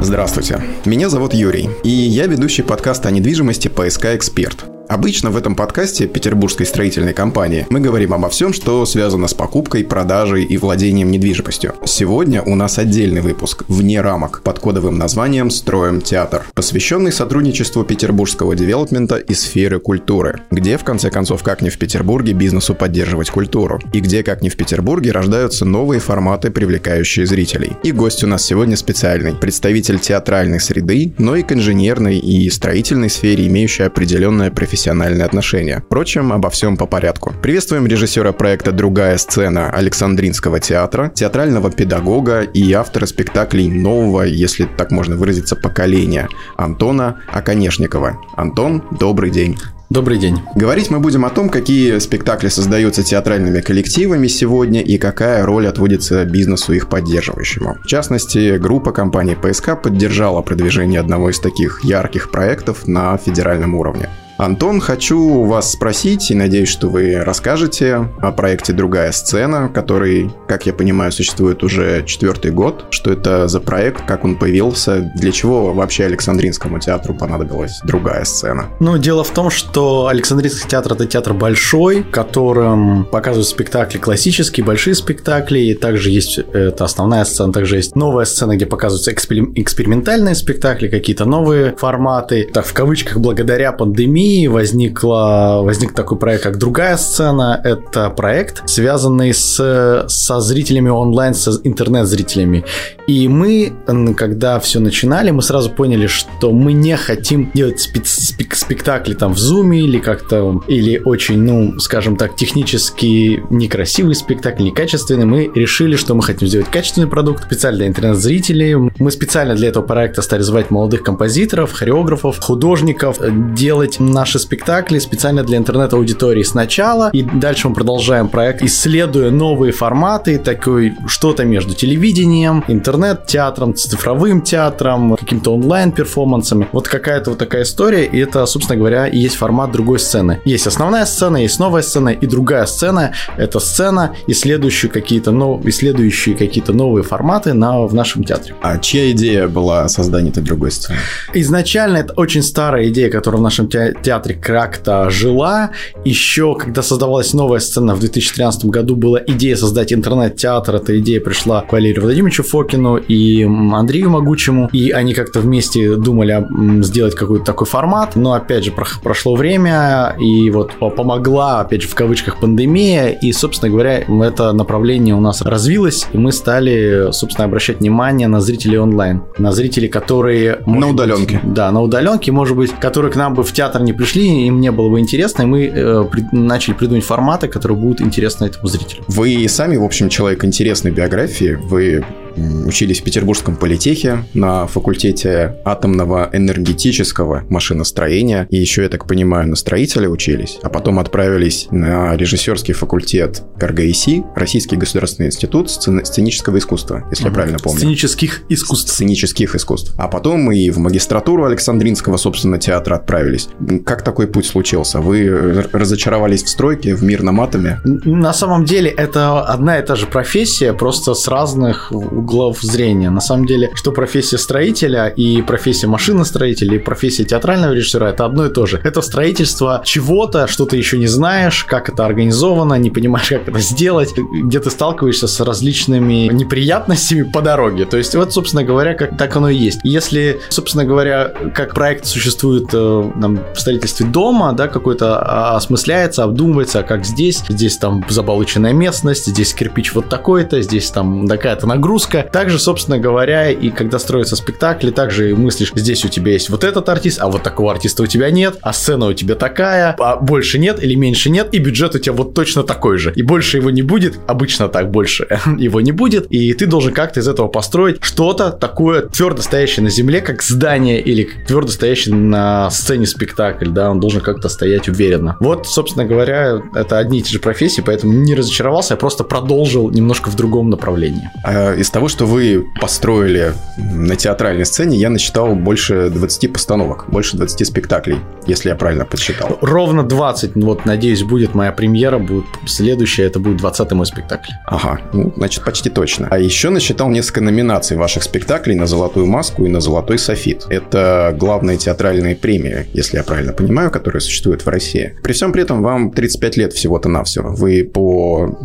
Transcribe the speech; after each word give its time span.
Здравствуйте, 0.00 0.62
меня 0.86 1.10
зовут 1.10 1.34
Юрий, 1.34 1.68
и 1.82 1.90
я 1.90 2.26
ведущий 2.26 2.62
подкаста 2.62 3.08
о 3.08 3.10
недвижимости 3.10 3.68
«ПСК 3.68 4.06
Эксперт». 4.06 4.73
Обычно 4.88 5.30
в 5.30 5.36
этом 5.36 5.54
подкасте 5.54 6.06
Петербургской 6.06 6.66
строительной 6.66 7.14
компании 7.14 7.66
мы 7.70 7.80
говорим 7.80 8.12
обо 8.12 8.28
всем, 8.28 8.52
что 8.52 8.84
связано 8.84 9.28
с 9.28 9.34
покупкой, 9.34 9.82
продажей 9.82 10.44
и 10.44 10.58
владением 10.58 11.10
недвижимостью. 11.10 11.74
Сегодня 11.86 12.42
у 12.42 12.54
нас 12.54 12.78
отдельный 12.78 13.22
выпуск 13.22 13.64
«Вне 13.68 14.00
рамок» 14.02 14.42
под 14.42 14.58
кодовым 14.58 14.98
названием 14.98 15.50
«Строим 15.50 16.02
театр», 16.02 16.44
посвященный 16.54 17.12
сотрудничеству 17.12 17.82
петербургского 17.84 18.54
девелопмента 18.54 19.16
и 19.16 19.32
сферы 19.32 19.80
культуры, 19.80 20.42
где, 20.50 20.76
в 20.76 20.84
конце 20.84 21.10
концов, 21.10 21.42
как 21.42 21.62
не 21.62 21.70
в 21.70 21.78
Петербурге, 21.78 22.34
бизнесу 22.34 22.74
поддерживать 22.74 23.30
культуру, 23.30 23.80
и 23.92 24.00
где, 24.00 24.22
как 24.22 24.42
не 24.42 24.50
в 24.50 24.56
Петербурге, 24.56 25.12
рождаются 25.12 25.64
новые 25.64 26.00
форматы, 26.00 26.50
привлекающие 26.50 27.26
зрителей. 27.26 27.72
И 27.82 27.92
гость 27.92 28.22
у 28.22 28.26
нас 28.26 28.44
сегодня 28.44 28.76
специальный, 28.76 29.34
представитель 29.34 29.98
театральной 29.98 30.60
среды, 30.60 31.14
но 31.18 31.36
и 31.36 31.42
к 31.42 31.52
инженерной 31.52 32.18
и 32.18 32.50
строительной 32.50 33.08
сфере, 33.08 33.46
имеющий 33.46 33.84
определенное 33.84 34.50
профессиональное 34.50 34.73
профессиональные 34.74 35.24
отношения. 35.24 35.84
Впрочем, 35.86 36.32
обо 36.32 36.50
всем 36.50 36.76
по 36.76 36.86
порядку. 36.86 37.32
Приветствуем 37.40 37.86
режиссера 37.86 38.32
проекта 38.32 38.72
«Другая 38.72 39.18
сцена» 39.18 39.70
Александринского 39.70 40.58
театра, 40.58 41.12
театрального 41.14 41.70
педагога 41.70 42.40
и 42.40 42.72
автора 42.72 43.06
спектаклей 43.06 43.68
нового, 43.68 44.22
если 44.22 44.64
так 44.64 44.90
можно 44.90 45.14
выразиться, 45.14 45.54
поколения 45.54 46.28
Антона 46.56 47.20
Оконешникова. 47.32 48.18
Антон, 48.36 48.82
добрый 48.98 49.30
день. 49.30 49.56
Добрый 49.90 50.18
день. 50.18 50.40
Говорить 50.56 50.90
мы 50.90 50.98
будем 50.98 51.24
о 51.24 51.30
том, 51.30 51.48
какие 51.48 52.00
спектакли 52.00 52.48
создаются 52.48 53.04
театральными 53.04 53.60
коллективами 53.60 54.26
сегодня 54.26 54.80
и 54.82 54.98
какая 54.98 55.46
роль 55.46 55.68
отводится 55.68 56.24
бизнесу 56.24 56.72
их 56.72 56.88
поддерживающему. 56.88 57.76
В 57.84 57.86
частности, 57.86 58.58
группа 58.58 58.90
компании 58.90 59.36
ПСК 59.36 59.80
поддержала 59.80 60.42
продвижение 60.42 60.98
одного 60.98 61.30
из 61.30 61.38
таких 61.38 61.84
ярких 61.84 62.32
проектов 62.32 62.88
на 62.88 63.16
федеральном 63.18 63.76
уровне. 63.76 64.08
Антон, 64.44 64.78
хочу 64.78 65.44
вас 65.44 65.72
спросить, 65.72 66.30
и 66.30 66.34
надеюсь, 66.34 66.68
что 66.68 66.88
вы 66.88 67.24
расскажете 67.24 68.10
о 68.20 68.30
проекте 68.30 68.74
«Другая 68.74 69.10
сцена», 69.10 69.70
который, 69.70 70.30
как 70.46 70.66
я 70.66 70.74
понимаю, 70.74 71.12
существует 71.12 71.62
уже 71.62 72.04
четвертый 72.04 72.50
год. 72.50 72.84
Что 72.90 73.10
это 73.10 73.48
за 73.48 73.60
проект, 73.60 74.04
как 74.04 74.22
он 74.22 74.36
появился, 74.36 75.10
для 75.16 75.32
чего 75.32 75.72
вообще 75.72 76.04
Александринскому 76.04 76.78
театру 76.78 77.14
понадобилась 77.14 77.80
другая 77.84 78.24
сцена? 78.24 78.66
Ну, 78.80 78.98
дело 78.98 79.24
в 79.24 79.30
том, 79.30 79.48
что 79.48 80.08
Александринский 80.08 80.68
театр– 80.68 80.92
это 80.94 81.06
театр 81.06 81.32
большой, 81.32 82.02
которым 82.02 83.06
показывают 83.06 83.48
спектакли 83.48 83.96
классические, 83.96 84.66
большие 84.66 84.94
спектакли, 84.94 85.60
и 85.60 85.74
также 85.74 86.10
есть 86.10 86.36
это 86.36 86.84
основная 86.84 87.24
сцена, 87.24 87.50
также 87.50 87.76
есть 87.76 87.96
новая 87.96 88.26
сцена, 88.26 88.56
где 88.56 88.66
показываются 88.66 89.10
экспериментальные 89.14 90.34
спектакли, 90.34 90.88
какие-то 90.88 91.24
новые 91.24 91.74
форматы. 91.76 92.46
Так, 92.52 92.66
в 92.66 92.74
кавычках, 92.74 93.16
благодаря 93.20 93.72
пандемии 93.72 94.33
пандемии 94.34 94.46
возникла, 94.46 95.60
возник 95.62 95.92
такой 95.92 96.18
проект, 96.18 96.42
как 96.42 96.58
«Другая 96.58 96.96
сцена». 96.96 97.60
Это 97.64 98.10
проект, 98.10 98.68
связанный 98.68 99.32
с, 99.32 100.06
со 100.08 100.40
зрителями 100.40 100.88
онлайн, 100.88 101.34
с 101.34 101.60
интернет-зрителями. 101.64 102.64
И 103.06 103.28
мы, 103.28 103.72
когда 104.16 104.58
все 104.60 104.80
начинали, 104.80 105.30
мы 105.30 105.42
сразу 105.42 105.70
поняли, 105.70 106.06
что 106.06 106.52
мы 106.52 106.72
не 106.72 106.96
хотим 106.96 107.50
делать 107.54 107.80
спек 107.80 108.06
спек 108.06 108.54
спектакли 108.54 109.14
там 109.14 109.34
в 109.34 109.38
зуме 109.38 109.80
или 109.80 109.98
как-то, 109.98 110.62
или 110.68 111.00
очень, 111.04 111.38
ну, 111.42 111.78
скажем 111.78 112.16
так, 112.16 112.36
технически 112.36 113.42
некрасивый 113.50 114.14
спектакль, 114.14 114.64
некачественный. 114.64 115.26
Мы 115.26 115.50
решили, 115.54 115.96
что 115.96 116.14
мы 116.14 116.22
хотим 116.22 116.48
сделать 116.48 116.68
качественный 116.70 117.08
продукт 117.08 117.44
специально 117.44 117.78
для 117.78 117.86
интернет-зрителей. 117.88 118.74
Мы 118.74 119.10
специально 119.10 119.54
для 119.54 119.68
этого 119.68 119.84
проекта 119.84 120.22
стали 120.22 120.42
звать 120.42 120.70
молодых 120.70 121.02
композиторов, 121.02 121.72
хореографов, 121.72 122.38
художников, 122.40 123.18
делать 123.54 124.00
наши 124.14 124.38
спектакли 124.38 124.98
специально 124.98 125.42
для 125.42 125.58
интернет-аудитории 125.58 126.42
сначала, 126.42 127.10
и 127.12 127.22
дальше 127.22 127.68
мы 127.68 127.74
продолжаем 127.74 128.28
проект, 128.28 128.62
исследуя 128.62 129.30
новые 129.30 129.72
форматы, 129.72 130.38
такой 130.38 130.94
что-то 131.06 131.44
между 131.44 131.74
телевидением, 131.74 132.64
интернет-театром, 132.68 133.74
цифровым 133.74 134.40
театром, 134.40 135.16
каким-то 135.16 135.54
онлайн-перформансами. 135.54 136.68
Вот 136.72 136.88
какая-то 136.88 137.30
вот 137.30 137.38
такая 137.38 137.64
история, 137.64 138.06
и 138.06 138.18
это, 138.18 138.46
собственно 138.46 138.78
говоря, 138.78 139.06
и 139.08 139.18
есть 139.18 139.36
формат 139.36 139.72
другой 139.72 139.98
сцены. 139.98 140.40
Есть 140.44 140.66
основная 140.66 141.04
сцена, 141.04 141.38
есть 141.38 141.58
новая 141.58 141.82
сцена, 141.82 142.10
и 142.10 142.26
другая 142.26 142.66
сцена— 142.66 143.12
это 143.36 143.58
сцена, 143.58 144.14
исследующая 144.28 144.88
какие-то, 144.88 145.32
ну, 145.32 145.60
исследующие 145.64 146.36
какие-то 146.36 146.72
новые 146.72 147.02
форматы 147.02 147.52
на, 147.52 147.80
в 147.80 147.94
нашем 147.94 148.22
театре. 148.22 148.54
А 148.62 148.78
чья 148.78 149.10
идея 149.10 149.48
была 149.48 149.88
создания 149.88 150.30
этой 150.30 150.42
другой 150.42 150.70
сцены? 150.70 150.98
Изначально 151.34 151.98
это 151.98 152.12
очень 152.14 152.42
старая 152.42 152.88
идея, 152.88 153.10
которая 153.10 153.40
в 153.40 153.42
нашем 153.42 153.68
те 153.68 153.94
театре 154.04 154.36
как-то 154.36 155.10
жила. 155.10 155.70
Еще, 156.04 156.54
когда 156.54 156.82
создавалась 156.82 157.34
новая 157.34 157.58
сцена 157.58 157.94
в 157.94 158.00
2013 158.00 158.66
году, 158.66 158.94
была 158.94 159.20
идея 159.26 159.56
создать 159.56 159.92
интернет-театр. 159.92 160.76
Эта 160.76 160.98
идея 161.00 161.20
пришла 161.20 161.62
к 161.62 161.72
Валерию 161.72 162.02
Владимировичу 162.02 162.42
Фокину 162.42 162.96
и 162.96 163.42
Андрею 163.44 164.10
Могучему. 164.10 164.68
И 164.72 164.90
они 164.90 165.14
как-то 165.14 165.40
вместе 165.40 165.96
думали 165.96 166.46
сделать 166.82 167.14
какой-то 167.14 167.44
такой 167.44 167.66
формат. 167.66 168.14
Но, 168.14 168.34
опять 168.34 168.64
же, 168.64 168.72
прошло 169.02 169.34
время, 169.34 170.14
и 170.20 170.50
вот 170.50 170.72
помогла, 170.78 171.60
опять 171.60 171.82
же, 171.82 171.88
в 171.88 171.94
кавычках, 171.94 172.38
пандемия. 172.38 173.08
И, 173.08 173.32
собственно 173.32 173.70
говоря, 173.72 174.04
это 174.06 174.52
направление 174.52 175.14
у 175.14 175.20
нас 175.20 175.40
развилось, 175.40 176.06
и 176.12 176.18
мы 176.18 176.30
стали, 176.30 177.08
собственно, 177.12 177.46
обращать 177.46 177.80
внимание 177.80 178.28
на 178.28 178.40
зрителей 178.40 178.78
онлайн. 178.78 179.22
На 179.38 179.52
зрителей, 179.52 179.88
которые... 179.88 180.60
На 180.66 180.88
удаленке. 180.90 181.40
Быть, 181.42 181.54
да, 181.54 181.70
на 181.70 181.80
удаленке, 181.80 182.30
может 182.30 182.56
быть, 182.56 182.72
которые 182.72 183.10
к 183.10 183.16
нам 183.16 183.34
бы 183.34 183.42
в 183.42 183.52
театр 183.52 183.80
не 183.80 183.93
пришли, 183.94 184.46
им 184.46 184.60
не 184.60 184.70
было 184.70 184.88
бы 184.88 185.00
интересно, 185.00 185.42
и 185.42 185.46
мы 185.46 185.64
э, 185.66 186.04
при, 186.10 186.24
начали 186.32 186.74
придумать 186.74 187.04
форматы, 187.04 187.48
которые 187.48 187.78
будут 187.78 188.00
интересны 188.00 188.46
этому 188.46 188.66
зрителю. 188.68 189.02
Вы 189.08 189.46
сами, 189.48 189.76
в 189.76 189.84
общем, 189.84 190.08
человек 190.08 190.44
интересной 190.44 190.90
биографии, 190.90 191.54
вы 191.54 192.04
учились 192.36 193.00
в 193.00 193.04
Петербургском 193.04 193.56
политехе 193.56 194.24
на 194.34 194.66
факультете 194.66 195.56
атомного 195.64 196.30
энергетического 196.32 197.44
машиностроения. 197.48 198.46
И 198.50 198.56
еще, 198.56 198.82
я 198.82 198.88
так 198.88 199.06
понимаю, 199.06 199.48
на 199.48 199.56
строителя 199.56 200.08
учились. 200.08 200.58
А 200.62 200.68
потом 200.68 200.98
отправились 200.98 201.68
на 201.70 202.16
режиссерский 202.16 202.74
факультет 202.74 203.42
РГИСИ, 203.60 204.24
Российский 204.34 204.76
государственный 204.76 205.28
институт 205.28 205.70
сценического 205.70 206.58
искусства, 206.58 207.04
если 207.10 207.24
угу. 207.24 207.30
я 207.30 207.34
правильно 207.34 207.58
помню. 207.58 207.78
Сценических 207.78 208.42
искусств. 208.48 208.92
Сценических 208.92 209.54
искусств. 209.54 209.94
А 209.96 210.08
потом 210.08 210.50
и 210.52 210.70
в 210.70 210.78
магистратуру 210.78 211.44
Александринского, 211.44 212.16
собственно, 212.16 212.58
театра 212.58 212.96
отправились. 212.96 213.48
Как 213.84 214.02
такой 214.02 214.26
путь 214.26 214.46
случился? 214.46 215.00
Вы 215.00 215.64
разочаровались 215.72 216.42
в 216.44 216.48
стройке, 216.48 216.94
в 216.94 217.02
мирном 217.02 217.40
атоме? 217.40 217.80
На 217.84 218.32
самом 218.32 218.64
деле, 218.64 218.90
это 218.90 219.42
одна 219.42 219.78
и 219.78 219.84
та 219.84 219.96
же 219.96 220.06
профессия, 220.06 220.72
просто 220.72 221.14
с 221.14 221.28
разных 221.28 221.92
углов 222.24 222.62
зрения. 222.62 223.10
На 223.10 223.20
самом 223.20 223.46
деле, 223.46 223.70
что 223.74 223.92
профессия 223.92 224.38
строителя 224.38 225.08
и 225.08 225.42
профессия 225.42 225.86
машиностроителя 225.86 226.76
и 226.76 226.78
профессия 226.78 227.24
театрального 227.24 227.72
режиссера 227.72 228.08
это 228.08 228.24
одно 228.24 228.46
и 228.46 228.48
то 228.48 228.64
же. 228.66 228.80
Это 228.82 229.02
строительство 229.02 229.82
чего-то, 229.84 230.46
что 230.46 230.64
ты 230.64 230.76
еще 230.76 230.98
не 230.98 231.06
знаешь, 231.06 231.64
как 231.64 231.90
это 231.90 232.06
организовано, 232.06 232.74
не 232.74 232.90
понимаешь, 232.90 233.28
как 233.28 233.48
это 233.48 233.58
сделать, 233.58 234.14
где 234.16 234.58
ты 234.58 234.70
сталкиваешься 234.70 235.28
с 235.28 235.40
различными 235.40 236.30
неприятностями 236.32 237.22
по 237.22 237.42
дороге. 237.42 237.84
То 237.84 237.98
есть 237.98 238.14
вот, 238.14 238.32
собственно 238.32 238.64
говоря, 238.64 238.94
как 238.94 239.18
так 239.18 239.36
оно 239.36 239.50
и 239.50 239.56
есть. 239.56 239.80
Если, 239.84 240.40
собственно 240.48 240.84
говоря, 240.84 241.32
как 241.54 241.74
проект 241.74 242.06
существует 242.06 242.68
э, 242.72 243.10
там, 243.20 243.40
в 243.54 243.60
строительстве 243.60 244.06
дома, 244.06 244.52
да, 244.52 244.68
какой-то 244.68 245.18
а, 245.18 245.56
осмысляется, 245.56 246.24
обдумывается, 246.24 246.82
как 246.82 247.04
здесь, 247.04 247.42
здесь 247.48 247.76
там 247.76 248.04
заболоченная 248.08 248.72
местность, 248.72 249.26
здесь 249.26 249.52
кирпич 249.52 249.94
вот 249.94 250.08
такой-то, 250.08 250.62
здесь 250.62 250.90
там 250.90 251.26
такая-то 251.28 251.66
нагрузка, 251.66 252.13
нагрузка. 252.14 252.32
Также, 252.32 252.58
собственно 252.58 252.98
говоря, 252.98 253.50
и 253.50 253.70
когда 253.70 253.98
строятся 253.98 254.36
спектакли, 254.36 254.90
также 254.90 255.34
мыслишь, 255.36 255.72
здесь 255.74 256.04
у 256.04 256.08
тебя 256.08 256.32
есть 256.32 256.50
вот 256.50 256.64
этот 256.64 256.88
артист, 256.88 257.18
а 257.20 257.28
вот 257.28 257.42
такого 257.42 257.72
артиста 257.72 258.02
у 258.02 258.06
тебя 258.06 258.30
нет, 258.30 258.58
а 258.62 258.72
сцена 258.72 259.06
у 259.06 259.12
тебя 259.12 259.34
такая, 259.34 259.94
а 259.98 260.16
больше 260.16 260.58
нет 260.58 260.82
или 260.82 260.94
меньше 260.94 261.30
нет, 261.30 261.48
и 261.52 261.58
бюджет 261.58 261.94
у 261.94 261.98
тебя 261.98 262.12
вот 262.12 262.34
точно 262.34 262.62
такой 262.62 262.98
же. 262.98 263.12
И 263.14 263.22
больше 263.22 263.58
его 263.58 263.70
не 263.70 263.82
будет, 263.82 264.18
обычно 264.26 264.68
так 264.68 264.90
больше 264.90 265.26
его 265.58 265.80
не 265.80 265.92
будет, 265.92 266.26
и 266.30 266.52
ты 266.54 266.66
должен 266.66 266.92
как-то 266.92 267.20
из 267.20 267.28
этого 267.28 267.48
построить 267.48 268.02
что-то 268.02 268.50
такое 268.50 269.02
твердо 269.02 269.42
стоящее 269.42 269.84
на 269.84 269.90
земле, 269.90 270.20
как 270.20 270.42
здание 270.42 271.00
или 271.00 271.28
твердо 271.46 271.70
стоящее 271.70 272.14
на 272.14 272.70
сцене 272.70 273.06
спектакль, 273.06 273.68
да, 273.68 273.90
он 273.90 274.00
должен 274.00 274.20
как-то 274.20 274.48
стоять 274.48 274.88
уверенно. 274.88 275.36
Вот, 275.40 275.66
собственно 275.66 276.04
говоря, 276.04 276.60
это 276.74 276.98
одни 276.98 277.20
и 277.20 277.22
те 277.22 277.32
же 277.32 277.38
профессии, 277.38 277.82
поэтому 277.84 278.12
не 278.12 278.34
разочаровался, 278.34 278.94
я 278.94 278.98
просто 278.98 279.24
продолжил 279.24 279.90
немножко 279.90 280.30
в 280.30 280.36
другом 280.36 280.70
направлении. 280.70 281.30
А 281.44 281.74
из 281.74 281.90
того, 281.90 282.03
того, 282.04 282.08
что 282.10 282.26
вы 282.26 282.66
построили 282.82 283.54
на 283.78 284.14
театральной 284.14 284.66
сцене, 284.66 284.98
я 284.98 285.08
насчитал 285.08 285.54
больше 285.54 286.10
20 286.10 286.52
постановок, 286.52 287.06
больше 287.08 287.38
20 287.38 287.66
спектаклей, 287.66 288.18
если 288.46 288.68
я 288.68 288.74
правильно 288.74 289.06
подсчитал. 289.06 289.58
Ровно 289.62 290.02
20. 290.02 290.54
Вот, 290.56 290.84
надеюсь, 290.84 291.22
будет 291.22 291.54
моя 291.54 291.72
премьера, 291.72 292.18
будет 292.18 292.44
следующая, 292.66 293.24
это 293.24 293.38
будет 293.38 293.56
20 293.56 293.92
мой 293.92 294.04
спектакль. 294.04 294.52
Ага, 294.66 295.00
ну, 295.14 295.32
значит, 295.36 295.64
почти 295.64 295.88
точно. 295.88 296.28
А 296.30 296.38
еще 296.38 296.68
насчитал 296.68 297.08
несколько 297.08 297.40
номинаций 297.40 297.96
ваших 297.96 298.22
спектаклей 298.22 298.74
на 298.74 298.86
«Золотую 298.86 299.24
маску» 299.24 299.64
и 299.64 299.70
на 299.70 299.80
«Золотой 299.80 300.18
софит». 300.18 300.66
Это 300.68 301.34
главные 301.38 301.78
театральные 301.78 302.36
премии, 302.36 302.86
если 302.92 303.16
я 303.16 303.22
правильно 303.22 303.54
понимаю, 303.54 303.90
которые 303.90 304.20
существуют 304.20 304.66
в 304.66 304.68
России. 304.68 305.14
При 305.22 305.32
всем 305.32 305.52
при 305.52 305.62
этом 305.62 305.82
вам 305.82 306.10
35 306.10 306.56
лет 306.58 306.72
всего-то 306.74 307.08
навсего. 307.08 307.54
Вы 307.54 307.82
по 307.82 308.58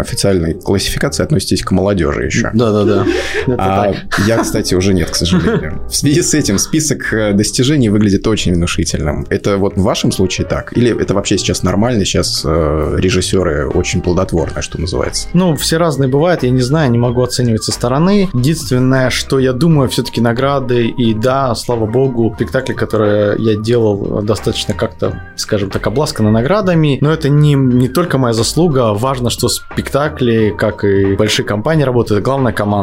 официальной 0.00 0.54
классификации 0.54 1.22
относитесь 1.22 1.62
к 1.62 1.72
молодежи 1.72 2.24
еще. 2.24 2.50
Да-да-да. 2.86 3.56
А 3.58 3.92
я, 4.26 4.38
кстати, 4.38 4.74
уже 4.74 4.94
нет, 4.94 5.10
к 5.10 5.16
сожалению. 5.16 5.82
В 5.88 5.94
связи 5.94 6.22
с 6.22 6.34
этим 6.34 6.58
список 6.58 7.12
э, 7.12 7.32
достижений 7.32 7.88
выглядит 7.88 8.26
очень 8.26 8.54
внушительным. 8.54 9.26
Это 9.30 9.56
вот 9.56 9.76
в 9.76 9.82
вашем 9.82 10.12
случае 10.12 10.46
так? 10.46 10.76
Или 10.76 10.98
это 11.00 11.14
вообще 11.14 11.38
сейчас 11.38 11.62
нормально? 11.62 12.04
Сейчас 12.04 12.42
э, 12.44 12.96
режиссеры 12.98 13.68
очень 13.68 14.02
плодотворные, 14.02 14.62
что 14.62 14.80
называется? 14.80 15.28
Ну, 15.32 15.56
все 15.56 15.78
разные 15.78 16.08
бывают. 16.08 16.42
Я 16.42 16.50
не 16.50 16.60
знаю, 16.60 16.90
не 16.90 16.98
могу 16.98 17.22
оценивать 17.22 17.64
со 17.64 17.72
стороны. 17.72 18.28
Единственное, 18.32 19.10
что 19.10 19.38
я 19.38 19.52
думаю, 19.52 19.88
все-таки 19.88 20.20
награды. 20.20 20.88
И 20.88 21.14
да, 21.14 21.54
слава 21.54 21.86
богу, 21.86 22.32
спектакли, 22.36 22.72
которые 22.72 23.36
я 23.38 23.56
делал, 23.56 24.22
достаточно 24.22 24.74
как-то, 24.74 25.22
скажем 25.36 25.70
так, 25.70 25.86
обласканы 25.86 26.30
наградами. 26.30 26.98
Но 27.00 27.12
это 27.12 27.28
не, 27.28 27.54
не 27.54 27.88
только 27.88 28.18
моя 28.18 28.34
заслуга. 28.34 28.92
Важно, 28.94 29.30
что 29.30 29.48
спектакли, 29.48 30.54
как 30.56 30.84
и 30.84 31.14
большие 31.16 31.46
компании 31.46 31.84
работают, 31.84 32.22
главная 32.22 32.52
команда. 32.52 32.75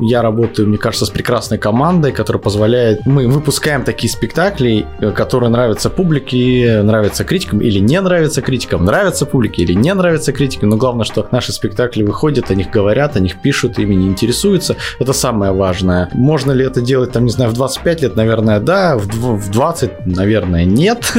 Я 0.00 0.22
работаю, 0.22 0.68
мне 0.68 0.78
кажется, 0.78 1.06
с 1.06 1.10
прекрасной 1.10 1.58
командой, 1.58 2.12
которая 2.12 2.40
позволяет... 2.40 3.06
Мы 3.06 3.26
выпускаем 3.28 3.84
такие 3.84 4.12
спектакли, 4.12 4.86
которые 5.14 5.50
нравятся 5.50 5.90
публике, 5.90 6.82
нравятся 6.82 7.24
критикам 7.24 7.60
или 7.60 7.78
не 7.78 8.00
нравятся 8.00 8.42
критикам, 8.42 8.84
нравятся 8.84 9.26
публике 9.26 9.62
или 9.62 9.72
не 9.72 9.92
нравятся 9.94 10.32
критикам. 10.32 10.68
Но 10.68 10.76
главное, 10.76 11.04
что 11.04 11.26
наши 11.30 11.52
спектакли 11.52 12.02
выходят, 12.02 12.50
о 12.50 12.54
них 12.54 12.70
говорят, 12.70 13.16
о 13.16 13.20
них 13.20 13.40
пишут, 13.40 13.78
ими 13.78 13.94
не 13.94 14.08
интересуются. 14.08 14.76
Это 14.98 15.12
самое 15.12 15.52
важное. 15.52 16.08
Можно 16.12 16.52
ли 16.52 16.64
это 16.64 16.80
делать, 16.80 17.12
там, 17.12 17.24
не 17.24 17.30
знаю, 17.30 17.50
в 17.50 17.54
25 17.54 18.02
лет, 18.02 18.16
наверное, 18.16 18.60
да, 18.60 18.96
в 18.96 19.50
20, 19.50 20.06
наверное, 20.06 20.64
нет. 20.64 21.12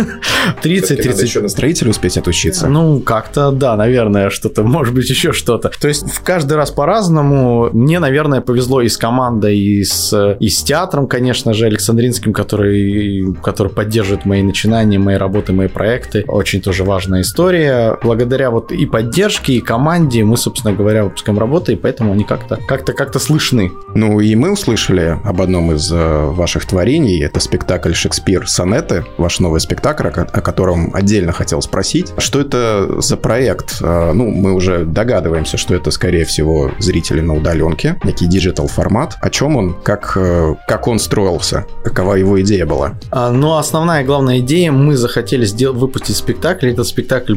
30, 0.61 1.01
30. 1.01 1.21
еще 1.21 1.41
на 1.41 1.49
строителя 1.49 1.89
успеть 1.89 2.17
отучиться. 2.17 2.67
Ну, 2.67 2.99
как-то, 2.99 3.51
да, 3.51 3.75
наверное, 3.75 4.29
что-то, 4.29 4.63
может 4.63 4.93
быть, 4.93 5.09
еще 5.09 5.31
что-то. 5.31 5.71
То 5.79 5.87
есть 5.87 6.09
в 6.09 6.21
каждый 6.21 6.53
раз 6.53 6.71
по-разному. 6.71 7.69
Мне, 7.73 7.99
наверное, 7.99 8.18
повезло 8.41 8.81
и 8.81 8.89
с 8.89 8.97
командой, 8.97 9.57
и 9.57 9.83
с, 9.83 10.35
и 10.39 10.49
с 10.49 10.63
театром, 10.63 11.07
конечно 11.07 11.53
же, 11.53 11.65
Александринским, 11.65 12.33
который, 12.33 13.35
который 13.43 13.71
поддерживает 13.71 14.25
мои 14.25 14.41
начинания, 14.41 14.99
мои 14.99 15.15
работы, 15.15 15.53
мои 15.53 15.67
проекты. 15.67 16.23
Очень 16.27 16.61
тоже 16.61 16.83
важная 16.83 17.21
история. 17.21 17.97
Благодаря 18.03 18.51
вот 18.51 18.71
и 18.71 18.85
поддержке, 18.85 19.53
и 19.53 19.61
команде 19.61 20.23
мы, 20.23 20.37
собственно 20.37 20.73
говоря, 20.73 21.03
выпускаем 21.03 21.39
работы, 21.39 21.73
и 21.73 21.75
поэтому 21.75 22.13
они 22.13 22.23
как-то 22.23 22.57
как-то 22.67 22.93
как-то 22.93 23.19
слышны. 23.19 23.71
Ну 23.95 24.19
и 24.19 24.35
мы 24.35 24.51
услышали 24.51 25.17
об 25.23 25.41
одном 25.41 25.71
из 25.71 25.91
э, 25.91 26.25
ваших 26.25 26.65
творений. 26.65 27.23
Это 27.23 27.39
спектакль 27.39 27.93
«Шекспир. 27.93 28.47
Сонеты», 28.47 29.05
ваш 29.17 29.39
новый 29.39 29.59
спектакль, 29.59 30.07
о 30.07 30.41
котором 30.41 30.91
отдельно 30.93 31.31
хотел 31.31 31.61
спросить. 31.61 32.13
Что 32.17 32.41
это 32.41 33.01
за 33.01 33.17
проект? 33.17 33.77
Э, 33.81 34.11
ну, 34.13 34.29
мы 34.29 34.53
уже 34.53 34.85
догадываемся, 34.85 35.57
что 35.57 35.75
это, 35.75 35.91
скорее 35.91 36.25
всего, 36.25 36.71
зрители 36.79 37.21
на 37.21 37.35
удаленке, 37.35 37.98
некий 38.03 38.27
digital 38.27 38.67
формат. 38.67 39.17
О 39.21 39.29
чем 39.29 39.55
он? 39.55 39.75
Как, 39.83 40.13
э, 40.15 40.55
как 40.67 40.87
он 40.87 40.99
строился? 40.99 41.65
Какова 41.83 42.15
его 42.15 42.41
идея 42.41 42.65
была? 42.65 42.93
А, 43.11 43.31
ну, 43.31 43.55
основная 43.55 44.03
главная 44.03 44.39
идея, 44.39 44.71
мы 44.71 44.95
захотели 44.95 45.45
сделать, 45.45 45.77
выпустить 45.77 46.15
спектакль. 46.15 46.69
Этот 46.69 46.87
спектакль 46.87 47.35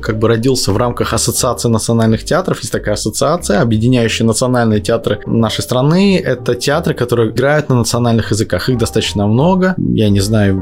как 0.00 0.18
бы 0.18 0.28
родился 0.28 0.72
в 0.72 0.76
рамках 0.76 1.12
Ассоциации 1.12 1.68
национальных 1.68 2.24
театров. 2.24 2.58
Есть 2.60 2.72
такая 2.72 2.94
ассоциация, 2.94 3.60
объединяющая 3.60 4.26
национальные 4.26 4.80
театры 4.80 5.20
нашей 5.26 5.62
страны. 5.62 6.18
Это 6.18 6.54
театры, 6.54 6.94
которые 6.94 7.30
играют 7.30 7.68
на 7.68 7.76
национальных 7.76 8.30
языках. 8.30 8.68
Их 8.68 8.78
достаточно 8.78 9.26
много. 9.26 9.74
Я 9.78 10.08
не 10.10 10.20
знаю, 10.20 10.56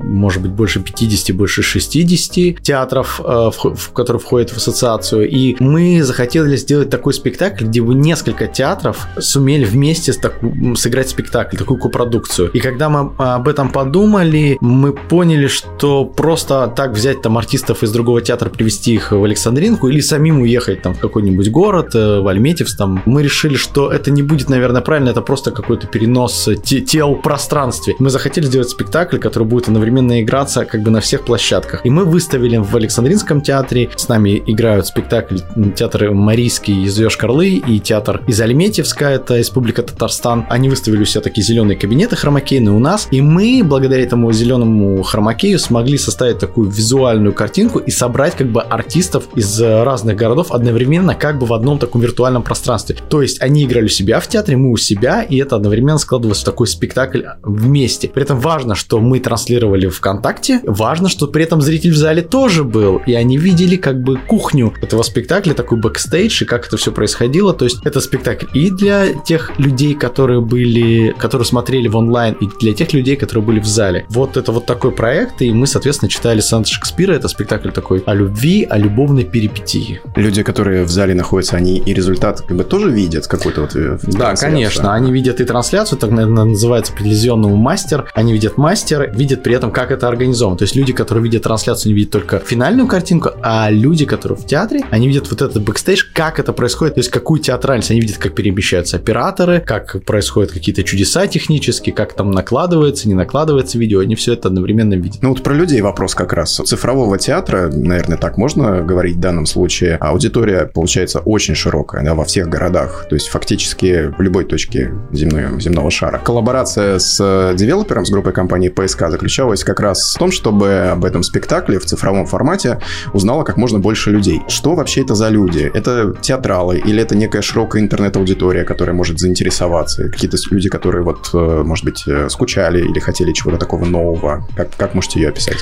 может 0.00 0.42
быть, 0.42 0.52
больше 0.52 0.80
50, 0.80 1.36
больше 1.36 1.62
60 1.62 2.62
театров, 2.62 3.20
э, 3.24 3.50
в 3.54 3.92
которые 3.92 4.20
входят 4.20 4.50
в 4.50 4.56
ассоциацию. 4.56 5.28
И 5.28 5.56
мы 5.60 6.02
захотели 6.02 6.56
сделать 6.56 6.90
такой 6.90 7.14
спектакль, 7.14 7.64
где 7.64 7.80
бы 7.82 7.94
несколько 7.94 8.46
театров 8.46 8.83
сумели 9.18 9.64
вместе 9.64 10.12
таку, 10.12 10.74
сыграть 10.76 11.08
спектакль, 11.08 11.56
такую 11.56 11.78
копродукцию. 11.78 12.50
И 12.50 12.60
когда 12.60 12.88
мы 12.88 13.12
об 13.18 13.48
этом 13.48 13.70
подумали, 13.70 14.58
мы 14.60 14.92
поняли, 14.92 15.46
что 15.46 16.04
просто 16.04 16.72
так 16.74 16.92
взять 16.92 17.22
там 17.22 17.38
артистов 17.38 17.82
из 17.82 17.92
другого 17.92 18.20
театра, 18.20 18.50
привести 18.50 18.94
их 18.94 19.12
в 19.12 19.24
Александринку 19.24 19.88
или 19.88 20.00
самим 20.00 20.40
уехать 20.40 20.82
там 20.82 20.94
в 20.94 20.98
какой-нибудь 20.98 21.50
город, 21.50 21.94
э, 21.94 22.20
в 22.20 22.28
Альметьевск, 22.28 22.76
там, 22.76 23.02
мы 23.04 23.22
решили, 23.22 23.56
что 23.56 23.90
это 23.90 24.10
не 24.10 24.22
будет, 24.22 24.48
наверное, 24.48 24.82
правильно, 24.82 25.10
это 25.10 25.20
просто 25.20 25.50
какой-то 25.50 25.86
перенос 25.86 26.48
тел 26.64 27.14
в 27.14 27.22
пространстве. 27.22 27.94
Мы 27.98 28.10
захотели 28.10 28.44
сделать 28.46 28.68
спектакль, 28.68 29.18
который 29.18 29.44
будет 29.44 29.68
одновременно 29.68 30.22
играться 30.22 30.64
как 30.64 30.82
бы 30.82 30.90
на 30.90 31.00
всех 31.00 31.24
площадках. 31.24 31.84
И 31.86 31.90
мы 31.90 32.04
выставили 32.04 32.56
в 32.56 32.74
Александринском 32.76 33.40
театре, 33.40 33.90
с 33.96 34.08
нами 34.08 34.42
играют 34.46 34.86
спектакль 34.86 35.38
театр 35.76 36.10
Марийский 36.12 36.84
из 36.84 36.98
Йошкар-Олы 36.98 37.48
и 37.48 37.80
театр 37.80 38.22
из 38.26 38.40
Альметьевска, 38.40 38.73
это 38.80 39.36
Республика 39.36 39.82
Татарстан. 39.82 40.46
Они 40.48 40.68
выставили 40.68 41.02
у 41.02 41.04
себя 41.04 41.20
такие 41.20 41.44
зеленые 41.44 41.76
кабинеты 41.76 42.16
хромакейные 42.16 42.74
у 42.74 42.78
нас, 42.78 43.08
и 43.10 43.20
мы, 43.20 43.62
благодаря 43.64 44.02
этому 44.02 44.32
зеленому 44.32 45.02
хромакею, 45.02 45.58
смогли 45.58 45.98
составить 45.98 46.38
такую 46.38 46.70
визуальную 46.70 47.32
картинку 47.32 47.78
и 47.78 47.90
собрать 47.90 48.36
как 48.36 48.50
бы 48.50 48.62
артистов 48.62 49.28
из 49.34 49.60
разных 49.60 50.16
городов 50.16 50.52
одновременно 50.52 51.14
как 51.14 51.38
бы 51.38 51.46
в 51.46 51.52
одном 51.52 51.78
таком 51.78 52.00
виртуальном 52.00 52.42
пространстве. 52.42 52.96
То 53.08 53.22
есть 53.22 53.40
они 53.40 53.64
играли 53.64 53.86
у 53.86 53.88
себя 53.88 54.20
в 54.20 54.28
театре, 54.28 54.56
мы 54.56 54.70
у 54.70 54.76
себя, 54.76 55.22
и 55.22 55.36
это 55.36 55.56
одновременно 55.56 55.98
складывалось 55.98 56.40
в 56.40 56.44
такой 56.44 56.66
спектакль 56.66 57.22
вместе. 57.42 58.08
При 58.08 58.22
этом 58.22 58.40
важно, 58.40 58.74
что 58.74 59.00
мы 59.00 59.20
транслировали 59.20 59.88
ВКонтакте, 59.88 60.60
важно, 60.64 61.08
что 61.08 61.26
при 61.26 61.44
этом 61.44 61.60
зритель 61.60 61.92
в 61.92 61.96
зале 61.96 62.22
тоже 62.22 62.64
был, 62.64 63.00
и 63.06 63.14
они 63.14 63.36
видели 63.36 63.76
как 63.76 64.02
бы 64.02 64.16
кухню 64.16 64.72
этого 64.82 65.02
спектакля, 65.02 65.54
такой 65.54 65.78
бэкстейдж, 65.78 66.42
и 66.42 66.46
как 66.46 66.66
это 66.66 66.76
все 66.76 66.92
происходило. 66.92 67.52
То 67.52 67.64
есть 67.64 67.78
это 67.84 68.00
спектакль 68.00 68.46
и 68.54 68.63
для 68.70 69.12
тех 69.12 69.58
людей, 69.58 69.94
которые 69.94 70.40
были, 70.40 71.14
которые 71.18 71.46
смотрели 71.46 71.88
в 71.88 71.96
онлайн, 71.96 72.34
и 72.40 72.46
для 72.60 72.74
тех 72.74 72.92
людей, 72.92 73.16
которые 73.16 73.44
были 73.44 73.60
в 73.60 73.66
зале. 73.66 74.06
Вот 74.08 74.36
это 74.36 74.52
вот 74.52 74.66
такой 74.66 74.92
проект, 74.92 75.42
и 75.42 75.52
мы, 75.52 75.66
соответственно, 75.66 76.10
читали 76.10 76.40
сонеты 76.40 76.68
Шекспира. 76.68 77.12
Это 77.12 77.28
спектакль 77.28 77.70
такой 77.70 78.02
о 78.06 78.14
любви, 78.14 78.66
о 78.68 78.78
любовной 78.78 79.24
перипетии. 79.24 80.00
Люди, 80.16 80.42
которые 80.42 80.84
в 80.84 80.90
зале 80.90 81.14
находятся, 81.14 81.56
они 81.56 81.78
и 81.78 81.94
результат 81.94 82.40
как 82.42 82.56
бы 82.56 82.64
тоже 82.64 82.90
видят 82.90 83.26
какой-то 83.26 83.62
вот 83.62 83.76
э, 83.76 83.98
Да, 84.02 84.34
конечно. 84.34 84.94
Они 84.94 85.12
видят 85.12 85.40
и 85.40 85.44
трансляцию, 85.44 85.98
так, 85.98 86.10
наверное, 86.10 86.44
называется 86.44 86.92
телевизионный 86.96 87.50
мастер. 87.50 88.10
Они 88.14 88.32
видят 88.32 88.58
мастер, 88.58 89.10
видят 89.14 89.42
при 89.42 89.54
этом, 89.54 89.70
как 89.70 89.90
это 89.90 90.08
организовано. 90.08 90.58
То 90.58 90.64
есть 90.64 90.76
люди, 90.76 90.92
которые 90.92 91.24
видят 91.24 91.42
трансляцию, 91.42 91.92
не 91.92 91.96
видят 91.96 92.12
только 92.12 92.38
финальную 92.38 92.86
картинку, 92.88 93.30
а 93.42 93.70
люди, 93.70 94.06
которые 94.06 94.38
в 94.38 94.46
театре, 94.46 94.84
они 94.90 95.08
видят 95.08 95.30
вот 95.30 95.42
этот 95.42 95.62
бэкстейдж, 95.62 96.04
как 96.12 96.38
это 96.38 96.52
происходит, 96.52 96.94
то 96.94 97.00
есть 97.00 97.10
какую 97.10 97.40
театральность. 97.40 97.90
Они 97.90 98.00
видят, 98.00 98.18
как 98.18 98.34
перемещаются 98.34 98.53
операторы, 98.94 99.60
как 99.60 100.04
происходят 100.04 100.52
какие-то 100.52 100.82
чудеса 100.82 101.26
технические, 101.26 101.94
как 101.94 102.12
там 102.14 102.30
накладывается, 102.30 103.08
не 103.08 103.14
накладывается 103.14 103.78
видео. 103.78 104.00
Они 104.00 104.14
все 104.14 104.34
это 104.34 104.48
одновременно 104.48 104.94
видят. 104.94 105.22
Ну 105.22 105.30
вот 105.30 105.42
про 105.42 105.54
людей 105.54 105.80
вопрос 105.80 106.14
как 106.14 106.32
раз. 106.32 106.60
Цифрового 106.64 107.18
театра, 107.18 107.70
наверное, 107.72 108.18
так 108.18 108.36
можно 108.36 108.82
говорить 108.82 109.16
в 109.16 109.20
данном 109.20 109.46
случае. 109.46 109.96
Аудитория, 109.96 110.66
получается, 110.72 111.20
очень 111.20 111.54
широкая, 111.54 112.04
да, 112.04 112.14
во 112.14 112.24
всех 112.24 112.48
городах. 112.48 113.06
То 113.08 113.14
есть 113.14 113.28
фактически 113.28 114.12
в 114.16 114.20
любой 114.20 114.44
точке 114.44 114.92
земной, 115.12 115.60
земного 115.60 115.90
шара. 115.90 116.18
Коллаборация 116.18 116.98
с 116.98 117.54
девелопером, 117.56 118.04
с 118.04 118.10
группой 118.10 118.32
компании 118.32 118.70
PSK 118.70 119.10
заключалась 119.10 119.64
как 119.64 119.80
раз 119.80 120.14
в 120.14 120.18
том, 120.18 120.30
чтобы 120.30 120.90
об 120.92 121.04
этом 121.04 121.22
спектакле 121.22 121.78
в 121.78 121.84
цифровом 121.84 122.26
формате 122.26 122.80
узнало 123.12 123.44
как 123.44 123.56
можно 123.56 123.78
больше 123.78 124.10
людей. 124.10 124.42
Что 124.48 124.74
вообще 124.74 125.02
это 125.02 125.14
за 125.14 125.28
люди? 125.28 125.70
Это 125.74 126.14
театралы 126.20 126.78
или 126.78 127.00
это 127.02 127.16
некая 127.16 127.42
широкая 127.42 127.82
интернет-аудитория, 127.82 128.34
которая 128.64 128.94
может 128.94 129.18
заинтересоваться? 129.18 130.08
Какие-то 130.08 130.36
люди, 130.50 130.68
которые 130.68 131.02
вот, 131.02 131.30
э, 131.32 131.62
может 131.64 131.84
быть, 131.84 132.04
э, 132.06 132.28
скучали 132.28 132.80
или 132.80 132.98
хотели 132.98 133.32
чего-то 133.32 133.58
такого 133.58 133.84
нового? 133.84 134.46
Как, 134.56 134.76
как 134.76 134.94
можете 134.94 135.20
ее 135.20 135.28
описать? 135.28 135.56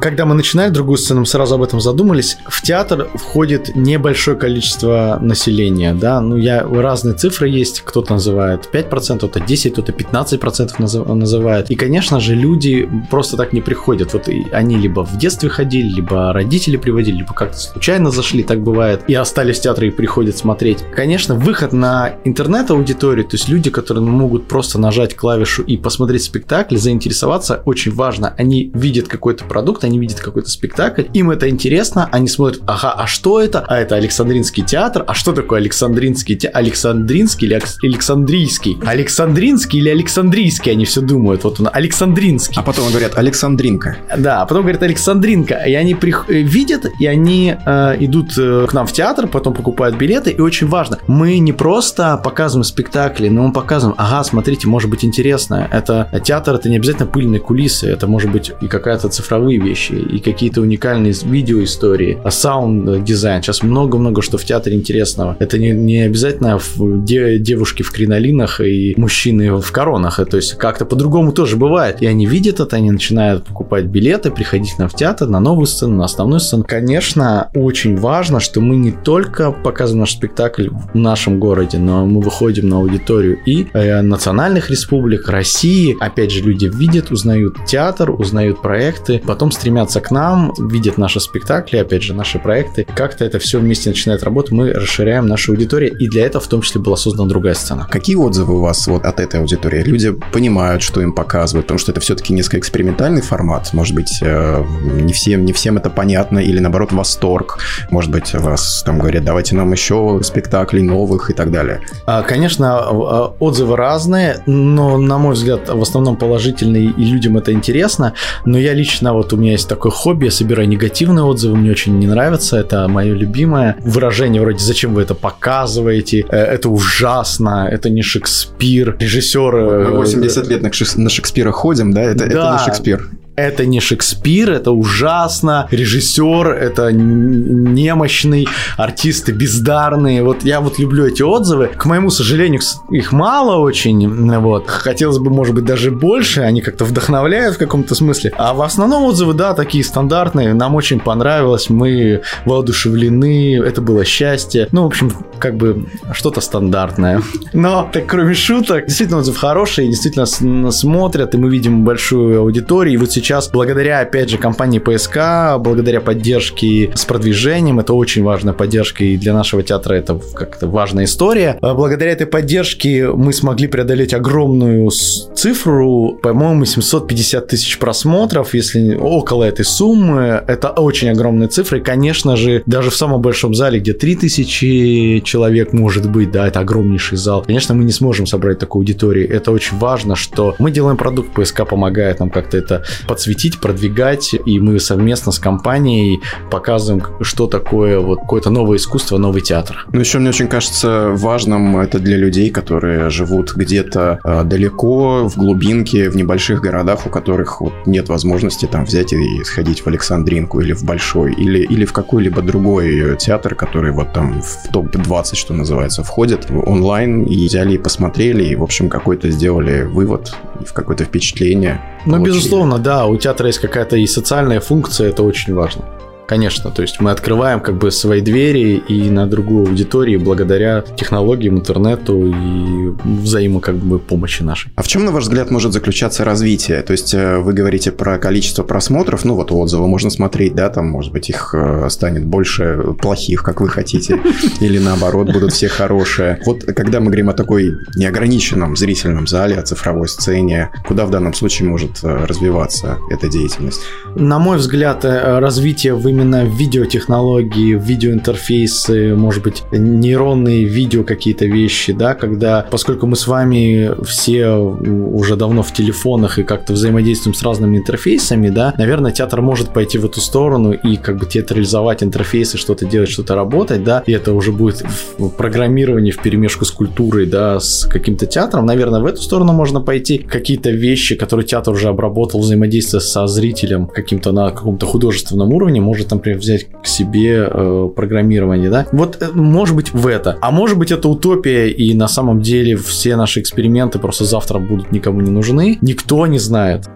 Когда 0.00 0.26
мы 0.26 0.34
начинали 0.34 0.70
другую 0.70 0.98
сцену, 0.98 1.20
мы 1.20 1.26
сразу 1.26 1.54
об 1.54 1.62
этом 1.62 1.80
задумались. 1.80 2.38
В 2.48 2.62
театр 2.62 3.08
входит 3.14 3.74
небольшое 3.74 4.36
количество 4.36 5.18
населения, 5.20 5.94
да, 5.94 6.20
ну 6.20 6.36
я 6.36 6.64
разные 6.64 7.14
цифры 7.14 7.48
есть, 7.48 7.82
кто-то 7.84 8.14
называет 8.14 8.68
5%, 8.72 9.16
кто-то 9.18 9.40
10%, 9.40 9.70
кто-то 9.72 9.92
15% 9.92 11.14
называет. 11.14 11.70
И, 11.70 11.74
конечно 11.74 12.20
же, 12.20 12.34
люди 12.34 12.88
просто 13.10 13.36
так 13.36 13.52
не 13.52 13.60
приходят. 13.60 14.12
Вот 14.12 14.28
они 14.52 14.76
либо 14.76 15.04
в 15.04 15.18
детстве 15.18 15.48
ходили, 15.48 15.88
либо 15.88 16.32
родители 16.32 16.76
приводили, 16.76 17.18
либо 17.18 17.34
как-то 17.34 17.58
случайно 17.58 18.10
зашли, 18.10 18.42
так 18.42 18.60
бывает, 18.60 19.02
и 19.08 19.14
остались 19.14 19.58
в 19.58 19.62
театре 19.62 19.88
и 19.88 19.90
приходят 19.90 20.36
смотреть. 20.36 20.84
Конечно, 20.94 21.34
выход 21.34 21.72
на 21.72 22.14
интернет-аудитории, 22.26 23.22
то 23.22 23.36
есть 23.36 23.48
люди, 23.48 23.70
которые 23.70 24.04
могут 24.04 24.48
просто 24.48 24.78
нажать 24.78 25.14
клавишу 25.16 25.62
и 25.62 25.76
посмотреть 25.76 26.24
спектакль, 26.24 26.76
заинтересоваться, 26.76 27.62
очень 27.64 27.92
важно. 27.92 28.34
Они 28.36 28.70
видят 28.74 29.08
какой-то 29.08 29.44
продукт, 29.44 29.84
они 29.84 29.98
видят 29.98 30.20
какой-то 30.20 30.50
спектакль, 30.50 31.04
им 31.12 31.30
это 31.30 31.48
интересно, 31.48 32.08
они 32.12 32.28
смотрят, 32.28 32.62
ага, 32.66 32.92
а 32.92 33.06
что 33.06 33.40
это? 33.40 33.60
А 33.60 33.78
это 33.78 33.96
Александринский 33.96 34.64
театр. 34.64 35.04
А 35.06 35.14
что 35.14 35.32
такое 35.32 35.60
Александринский 35.60 36.36
театр? 36.36 36.58
Александринский 36.58 37.46
или 37.46 37.60
Александрийский? 37.82 38.78
Александринский 38.84 39.78
или 39.78 39.88
Александрийский? 39.90 40.72
Они 40.72 40.84
все 40.84 41.00
думают. 41.00 41.44
Вот 41.44 41.60
он, 41.60 41.68
Александринский. 41.72 42.56
А 42.58 42.62
потом 42.62 42.88
говорят 42.90 43.16
Александринка. 43.16 43.96
Да, 44.16 44.42
а 44.42 44.46
потом 44.46 44.62
говорят 44.62 44.82
Александринка. 44.82 45.54
И 45.66 45.74
они 45.74 45.94
прих... 45.94 46.26
Э, 46.28 46.40
видят, 46.40 46.86
и 46.98 47.06
они 47.06 47.54
э, 47.64 47.96
идут 48.00 48.36
э, 48.38 48.66
к 48.68 48.72
нам 48.72 48.86
в 48.86 48.92
театр, 48.92 49.26
потом 49.28 49.54
покупают 49.54 49.96
билеты. 49.96 50.30
И 50.30 50.40
очень 50.40 50.66
важно, 50.66 50.98
мы 51.06 51.38
не 51.38 51.52
просто 51.52 52.15
показываем 52.16 52.64
спектакли, 52.64 53.28
но 53.28 53.46
мы 53.46 53.52
показываем, 53.52 53.94
ага, 53.98 54.24
смотрите, 54.24 54.68
может 54.68 54.90
быть 54.90 55.04
интересно. 55.04 55.68
Это 55.70 56.08
театр, 56.24 56.54
это 56.54 56.68
не 56.68 56.76
обязательно 56.76 57.06
пыльные 57.06 57.40
кулисы, 57.40 57.88
это 57.88 58.06
может 58.06 58.30
быть 58.30 58.52
и 58.60 58.68
какая-то 58.68 59.08
цифровые 59.08 59.58
вещи, 59.60 59.92
и 59.92 60.18
какие-то 60.18 60.60
уникальные 60.60 61.14
видеоистории, 61.24 62.18
а 62.24 62.30
саунд-дизайн. 62.30 63.42
Сейчас 63.42 63.62
много-много 63.62 64.22
что 64.22 64.38
в 64.38 64.44
театре 64.44 64.76
интересного. 64.76 65.36
Это 65.38 65.58
не, 65.58 65.70
не 65.70 66.00
обязательно 66.02 66.58
в 66.58 67.04
де, 67.04 67.38
девушки 67.38 67.82
в 67.82 67.92
кринолинах 67.92 68.60
и 68.60 68.94
мужчины 68.96 69.56
в 69.60 69.72
коронах. 69.72 70.20
То 70.28 70.36
есть 70.36 70.54
как-то 70.54 70.84
по-другому 70.84 71.32
тоже 71.32 71.56
бывает. 71.56 72.02
И 72.02 72.06
они 72.06 72.26
видят 72.26 72.60
это, 72.60 72.76
они 72.76 72.90
начинают 72.90 73.44
покупать 73.44 73.84
билеты, 73.84 74.30
приходить 74.30 74.78
нам 74.78 74.88
в 74.88 74.94
театр, 74.94 75.28
на 75.28 75.40
новую 75.40 75.66
сцену, 75.66 75.96
на 75.96 76.04
основную 76.04 76.40
сцену. 76.40 76.64
Конечно, 76.66 77.50
очень 77.54 77.96
важно, 77.96 78.40
что 78.40 78.60
мы 78.60 78.76
не 78.76 78.92
только 78.92 79.52
показываем 79.52 80.00
наш 80.00 80.12
спектакль 80.12 80.68
в 80.68 80.96
нашем 80.96 81.38
городе, 81.38 81.78
но 81.78 82.05
мы 82.06 82.20
выходим 82.20 82.68
на 82.68 82.78
аудиторию 82.78 83.38
и 83.44 83.66
э, 83.72 84.00
национальных 84.02 84.70
республик, 84.70 85.28
России. 85.28 85.96
Опять 86.00 86.32
же, 86.32 86.42
люди 86.42 86.66
видят, 86.66 87.10
узнают 87.10 87.64
театр, 87.66 88.10
узнают 88.10 88.62
проекты, 88.62 89.22
потом 89.24 89.50
стремятся 89.50 90.00
к 90.00 90.10
нам, 90.10 90.52
видят 90.58 90.98
наши 90.98 91.20
спектакли, 91.20 91.78
опять 91.78 92.02
же, 92.02 92.14
наши 92.14 92.38
проекты. 92.38 92.86
Как-то 92.94 93.24
это 93.24 93.38
все 93.38 93.58
вместе 93.58 93.90
начинает 93.90 94.22
работать, 94.22 94.52
мы 94.52 94.72
расширяем 94.72 95.26
нашу 95.26 95.52
аудиторию, 95.52 95.96
и 95.96 96.08
для 96.08 96.26
этого 96.26 96.42
в 96.42 96.48
том 96.48 96.62
числе 96.62 96.80
была 96.80 96.96
создана 96.96 97.28
другая 97.28 97.54
сцена. 97.54 97.88
Какие 97.90 98.16
отзывы 98.16 98.56
у 98.56 98.60
вас 98.60 98.86
вот 98.86 99.04
от 99.04 99.20
этой 99.20 99.40
аудитории? 99.40 99.82
Люди 99.82 100.12
понимают, 100.32 100.82
что 100.82 101.00
им 101.00 101.12
показывают, 101.12 101.66
потому 101.66 101.78
что 101.78 101.92
это 101.92 102.00
все-таки 102.00 102.32
несколько 102.32 102.58
экспериментальный 102.58 103.22
формат. 103.22 103.72
Может 103.72 103.94
быть, 103.94 104.18
э, 104.22 104.64
не 105.02 105.12
всем, 105.12 105.44
не 105.44 105.52
всем 105.52 105.76
это 105.76 105.90
понятно, 105.90 106.38
или 106.38 106.58
наоборот, 106.58 106.92
восторг. 106.92 107.58
Может 107.90 108.10
быть, 108.10 108.34
вас 108.34 108.82
там 108.84 108.98
говорят, 108.98 109.24
давайте 109.24 109.54
нам 109.54 109.72
еще 109.72 110.20
спектаклей 110.22 110.82
новых 110.82 111.30
и 111.30 111.32
так 111.32 111.50
далее. 111.50 111.80
А, 112.06 112.22
конечно, 112.22 112.78
а, 112.78 113.34
отзывы 113.38 113.76
разные, 113.76 114.42
но, 114.46 114.98
на 114.98 115.18
мой 115.18 115.34
взгляд, 115.34 115.68
в 115.68 115.82
основном 115.82 116.16
положительные, 116.16 116.86
и 116.86 117.04
людям 117.04 117.36
это 117.36 117.52
интересно. 117.52 118.14
Но 118.44 118.58
я 118.58 118.74
лично, 118.74 119.12
вот 119.12 119.32
у 119.32 119.36
меня 119.36 119.52
есть 119.52 119.68
такое 119.68 119.92
хобби, 119.92 120.26
я 120.26 120.30
собираю 120.30 120.68
негативные 120.68 121.24
отзывы, 121.24 121.56
мне 121.56 121.70
очень 121.70 121.98
не 121.98 122.06
нравится, 122.06 122.56
это 122.56 122.88
мое 122.88 123.14
любимое. 123.14 123.76
Выражение 123.80 124.40
вроде 124.40 124.58
«Зачем 124.58 124.94
вы 124.94 125.02
это 125.02 125.14
показываете?» 125.14 126.24
э, 126.28 126.36
Это 126.36 126.68
ужасно, 126.68 127.68
это 127.70 127.90
не 127.90 128.02
Шекспир. 128.02 128.96
Режиссер... 128.98 129.52
Мы 129.90 129.96
80 129.96 130.46
лет 130.48 130.62
на 130.62 131.08
Шекспира 131.10 131.50
ходим, 131.50 131.92
да? 131.92 132.02
Это, 132.02 132.18
да. 132.18 132.26
это 132.26 132.52
не 132.52 132.64
Шекспир 132.64 133.08
это 133.36 133.66
не 133.66 133.80
Шекспир, 133.80 134.50
это 134.50 134.72
ужасно, 134.72 135.68
режиссер, 135.70 136.48
это 136.48 136.90
немощный, 136.90 138.48
артисты 138.78 139.32
бездарные. 139.32 140.22
Вот 140.22 140.42
я 140.42 140.60
вот 140.60 140.78
люблю 140.78 141.06
эти 141.06 141.22
отзывы. 141.22 141.70
К 141.76 141.84
моему 141.84 142.10
сожалению, 142.10 142.62
их 142.90 143.12
мало 143.12 143.56
очень. 143.56 144.08
Вот. 144.40 144.68
Хотелось 144.68 145.18
бы, 145.18 145.30
может 145.30 145.54
быть, 145.54 145.64
даже 145.64 145.90
больше. 145.90 146.40
Они 146.40 146.62
как-то 146.62 146.86
вдохновляют 146.86 147.56
в 147.56 147.58
каком-то 147.58 147.94
смысле. 147.94 148.32
А 148.38 148.54
в 148.54 148.62
основном 148.62 149.04
отзывы, 149.04 149.34
да, 149.34 149.52
такие 149.52 149.84
стандартные. 149.84 150.54
Нам 150.54 150.74
очень 150.74 150.98
понравилось, 150.98 151.68
мы 151.68 152.22
воодушевлены, 152.46 153.58
это 153.58 153.82
было 153.82 154.04
счастье. 154.04 154.68
Ну, 154.72 154.84
в 154.84 154.86
общем, 154.86 155.12
как 155.38 155.56
бы 155.56 155.86
что-то 156.12 156.40
стандартное. 156.40 157.20
Но, 157.52 157.88
так, 157.92 158.06
кроме 158.06 158.32
шуток, 158.32 158.86
действительно 158.86 159.18
отзыв 159.18 159.36
хороший, 159.36 159.88
действительно 159.88 160.24
смотрят, 160.70 161.34
и 161.34 161.38
мы 161.38 161.50
видим 161.50 161.84
большую 161.84 162.40
аудиторию. 162.40 162.94
И 162.94 162.96
вот 162.96 163.12
сейчас 163.12 163.25
сейчас, 163.26 163.50
благодаря, 163.50 163.98
опять 163.98 164.30
же, 164.30 164.38
компании 164.38 164.78
ПСК, 164.78 165.58
благодаря 165.58 166.00
поддержке 166.00 166.92
с 166.94 167.04
продвижением, 167.04 167.80
это 167.80 167.92
очень 167.92 168.22
важная 168.22 168.54
поддержка, 168.54 169.02
и 169.02 169.16
для 169.16 169.34
нашего 169.34 169.64
театра 169.64 169.94
это 169.94 170.20
как-то 170.32 170.68
важная 170.68 171.06
история. 171.06 171.58
А 171.60 171.74
благодаря 171.74 172.12
этой 172.12 172.28
поддержке 172.28 173.10
мы 173.10 173.32
смогли 173.32 173.66
преодолеть 173.66 174.14
огромную 174.14 174.90
цифру, 174.90 176.16
по-моему, 176.22 176.66
750 176.66 177.48
тысяч 177.48 177.78
просмотров, 177.80 178.54
если 178.54 178.94
около 178.94 179.42
этой 179.42 179.64
суммы. 179.64 180.44
Это 180.46 180.70
очень 180.70 181.08
огромная 181.10 181.48
цифра, 181.48 181.78
и, 181.78 181.82
конечно 181.82 182.36
же, 182.36 182.62
даже 182.64 182.90
в 182.90 182.96
самом 182.96 183.22
большом 183.22 183.56
зале, 183.56 183.80
где 183.80 183.92
3000 183.92 185.22
человек 185.24 185.72
может 185.72 186.08
быть, 186.08 186.30
да, 186.30 186.46
это 186.46 186.60
огромнейший 186.60 187.18
зал, 187.18 187.42
конечно, 187.44 187.74
мы 187.74 187.82
не 187.82 187.92
сможем 187.92 188.26
собрать 188.26 188.60
такую 188.60 188.82
аудиторию. 188.82 189.28
Это 189.28 189.50
очень 189.50 189.76
важно, 189.78 190.14
что 190.14 190.54
мы 190.60 190.70
делаем 190.70 190.96
продукт, 190.96 191.34
ПСК 191.34 191.66
помогает 191.66 192.20
нам 192.20 192.30
как-то 192.30 192.56
это 192.56 192.84
подсветить, 193.16 193.60
продвигать, 193.60 194.34
и 194.34 194.60
мы 194.60 194.78
совместно 194.78 195.32
с 195.32 195.38
компанией 195.38 196.20
показываем, 196.50 197.02
что 197.22 197.46
такое 197.46 197.98
вот 197.98 198.20
какое-то 198.20 198.50
новое 198.50 198.76
искусство, 198.76 199.16
новый 199.16 199.40
театр. 199.40 199.86
Ну, 199.90 200.00
еще 200.00 200.18
мне 200.18 200.28
очень 200.28 200.48
кажется 200.48 201.12
важным 201.12 201.78
это 201.78 201.98
для 201.98 202.18
людей, 202.18 202.50
которые 202.50 203.08
живут 203.08 203.54
где-то 203.54 204.20
э, 204.22 204.44
далеко, 204.44 205.30
в 205.30 205.36
глубинке, 205.38 206.10
в 206.10 206.16
небольших 206.16 206.60
городах, 206.60 207.06
у 207.06 207.08
которых 207.08 207.62
вот 207.62 207.72
нет 207.86 208.10
возможности 208.10 208.66
там 208.66 208.84
взять 208.84 209.14
и 209.14 209.42
сходить 209.44 209.80
в 209.80 209.86
Александринку 209.86 210.60
или 210.60 210.74
в 210.74 210.84
Большой, 210.84 211.32
или, 211.32 211.60
или 211.60 211.86
в 211.86 211.94
какой-либо 211.94 212.42
другой 212.42 213.16
театр, 213.16 213.54
который 213.54 213.92
вот 213.92 214.12
там 214.12 214.42
в 214.42 214.70
топ-20, 214.70 215.36
что 215.36 215.54
называется, 215.54 216.04
входит 216.04 216.50
онлайн, 216.50 217.22
и 217.22 217.46
взяли 217.46 217.76
и 217.76 217.78
посмотрели, 217.78 218.44
и, 218.44 218.56
в 218.56 218.62
общем, 218.62 218.90
какой-то 218.90 219.30
сделали 219.30 219.84
вывод, 219.84 220.34
в 220.66 220.74
какое-то 220.74 221.04
впечатление. 221.04 221.80
Ну, 222.06 222.18
безусловно, 222.18 222.78
да, 222.78 223.06
у 223.06 223.16
театра 223.16 223.48
есть 223.48 223.58
какая-то 223.58 223.96
и 223.96 224.06
социальная 224.06 224.60
функция, 224.60 225.08
это 225.08 225.22
очень 225.22 225.54
важно. 225.54 225.84
Конечно, 226.26 226.70
то 226.70 226.82
есть 226.82 227.00
мы 227.00 227.12
открываем 227.12 227.60
как 227.60 227.78
бы 227.78 227.90
свои 227.90 228.20
двери 228.20 228.82
и 228.88 229.08
на 229.10 229.26
другую 229.26 229.68
аудиторию 229.68 230.20
благодаря 230.20 230.82
технологиям, 230.96 231.58
интернету 231.58 232.26
и 232.26 232.92
взаимо 233.04 233.60
как 233.60 233.76
бы 233.76 233.98
помощи 233.98 234.42
нашей. 234.42 234.72
А 234.74 234.82
в 234.82 234.88
чем, 234.88 235.04
на 235.04 235.12
ваш 235.12 235.24
взгляд, 235.24 235.50
может 235.50 235.72
заключаться 235.72 236.24
развитие? 236.24 236.82
То 236.82 236.92
есть 236.92 237.14
э, 237.14 237.38
вы 237.38 237.52
говорите 237.52 237.92
про 237.92 238.18
количество 238.18 238.64
просмотров, 238.64 239.24
ну 239.24 239.34
вот 239.34 239.52
отзывы 239.52 239.86
можно 239.86 240.10
смотреть, 240.10 240.54
да, 240.54 240.68
там, 240.68 240.88
может 240.88 241.12
быть, 241.12 241.30
их 241.30 241.54
э, 241.56 241.88
станет 241.90 242.24
больше 242.26 242.94
плохих, 243.00 243.42
как 243.44 243.60
вы 243.60 243.68
хотите, 243.68 244.20
или 244.60 244.78
наоборот, 244.78 245.32
будут 245.32 245.52
все 245.52 245.68
хорошие. 245.68 246.40
Вот 246.44 246.64
когда 246.64 246.98
мы 246.98 247.06
говорим 247.06 247.28
о 247.28 247.34
такой 247.34 247.76
неограниченном 247.94 248.76
зрительном 248.76 249.28
зале, 249.28 249.56
о 249.56 249.62
цифровой 249.62 250.08
сцене, 250.08 250.70
куда 250.86 251.06
в 251.06 251.10
данном 251.10 251.34
случае 251.34 251.68
может 251.68 252.02
э, 252.02 252.24
развиваться 252.24 252.98
эта 253.10 253.28
деятельность? 253.28 253.82
На 254.16 254.40
мой 254.40 254.56
взгляд, 254.56 255.04
развитие 255.04 255.94
в 255.94 256.15
именно 256.16 256.44
в 256.44 256.54
видеотехнологии, 256.56 257.74
в 257.74 257.82
видеоинтерфейсы, 257.82 259.14
может 259.14 259.42
быть, 259.42 259.62
нейронные 259.70 260.64
видео 260.64 261.04
какие-то 261.04 261.44
вещи, 261.44 261.92
да, 261.92 262.14
когда, 262.14 262.66
поскольку 262.70 263.06
мы 263.06 263.16
с 263.16 263.26
вами 263.26 263.90
все 264.04 264.54
уже 264.56 265.36
давно 265.36 265.62
в 265.62 265.72
телефонах 265.72 266.38
и 266.38 266.42
как-то 266.42 266.72
взаимодействуем 266.72 267.34
с 267.34 267.42
разными 267.42 267.76
интерфейсами, 267.76 268.48
да, 268.48 268.74
наверное, 268.78 269.12
театр 269.12 269.42
может 269.42 269.74
пойти 269.74 269.98
в 269.98 270.06
эту 270.06 270.20
сторону 270.20 270.72
и 270.72 270.96
как 270.96 271.18
бы 271.18 271.26
театрализовать 271.26 272.02
интерфейсы, 272.02 272.56
что-то 272.56 272.86
делать, 272.86 273.10
что-то 273.10 273.34
работать, 273.34 273.84
да, 273.84 274.02
и 274.06 274.12
это 274.12 274.32
уже 274.32 274.52
будет 274.52 274.82
в 275.18 275.28
программировании 275.28 276.12
в 276.12 276.22
перемешку 276.22 276.64
с 276.64 276.70
культурой, 276.70 277.26
да, 277.26 277.60
с 277.60 277.86
каким-то 277.86 278.26
театром, 278.26 278.64
наверное, 278.64 279.00
в 279.00 279.06
эту 279.06 279.20
сторону 279.20 279.52
можно 279.52 279.80
пойти. 279.80 280.18
Какие-то 280.18 280.70
вещи, 280.70 281.14
которые 281.14 281.46
театр 281.46 281.74
уже 281.74 281.88
обработал, 281.88 282.40
взаимодействие 282.40 283.00
со 283.00 283.26
зрителем 283.26 283.86
каким-то 283.86 284.32
на 284.32 284.50
каком-то 284.50 284.86
художественном 284.86 285.52
уровне, 285.52 285.80
может 285.80 286.05
может, 286.06 286.12
например, 286.12 286.38
взять 286.38 286.66
к 286.82 286.86
себе 286.86 287.48
э, 287.50 287.88
программирование, 287.94 288.70
да? 288.70 288.86
Вот, 288.92 289.18
э, 289.20 289.28
может 289.34 289.74
быть, 289.74 289.92
в 289.92 290.06
это. 290.06 290.36
А 290.40 290.50
может 290.50 290.78
быть, 290.78 290.92
это 290.92 291.08
утопия, 291.08 291.68
и 291.68 291.94
на 291.94 292.08
самом 292.08 292.40
деле 292.40 292.76
все 292.76 293.16
наши 293.16 293.40
эксперименты 293.40 293.98
просто 293.98 294.24
завтра 294.24 294.58
будут 294.58 294.92
никому 294.92 295.20
не 295.20 295.30
нужны. 295.30 295.78
Никто 295.80 296.26
не 296.26 296.38
знает. 296.38 296.88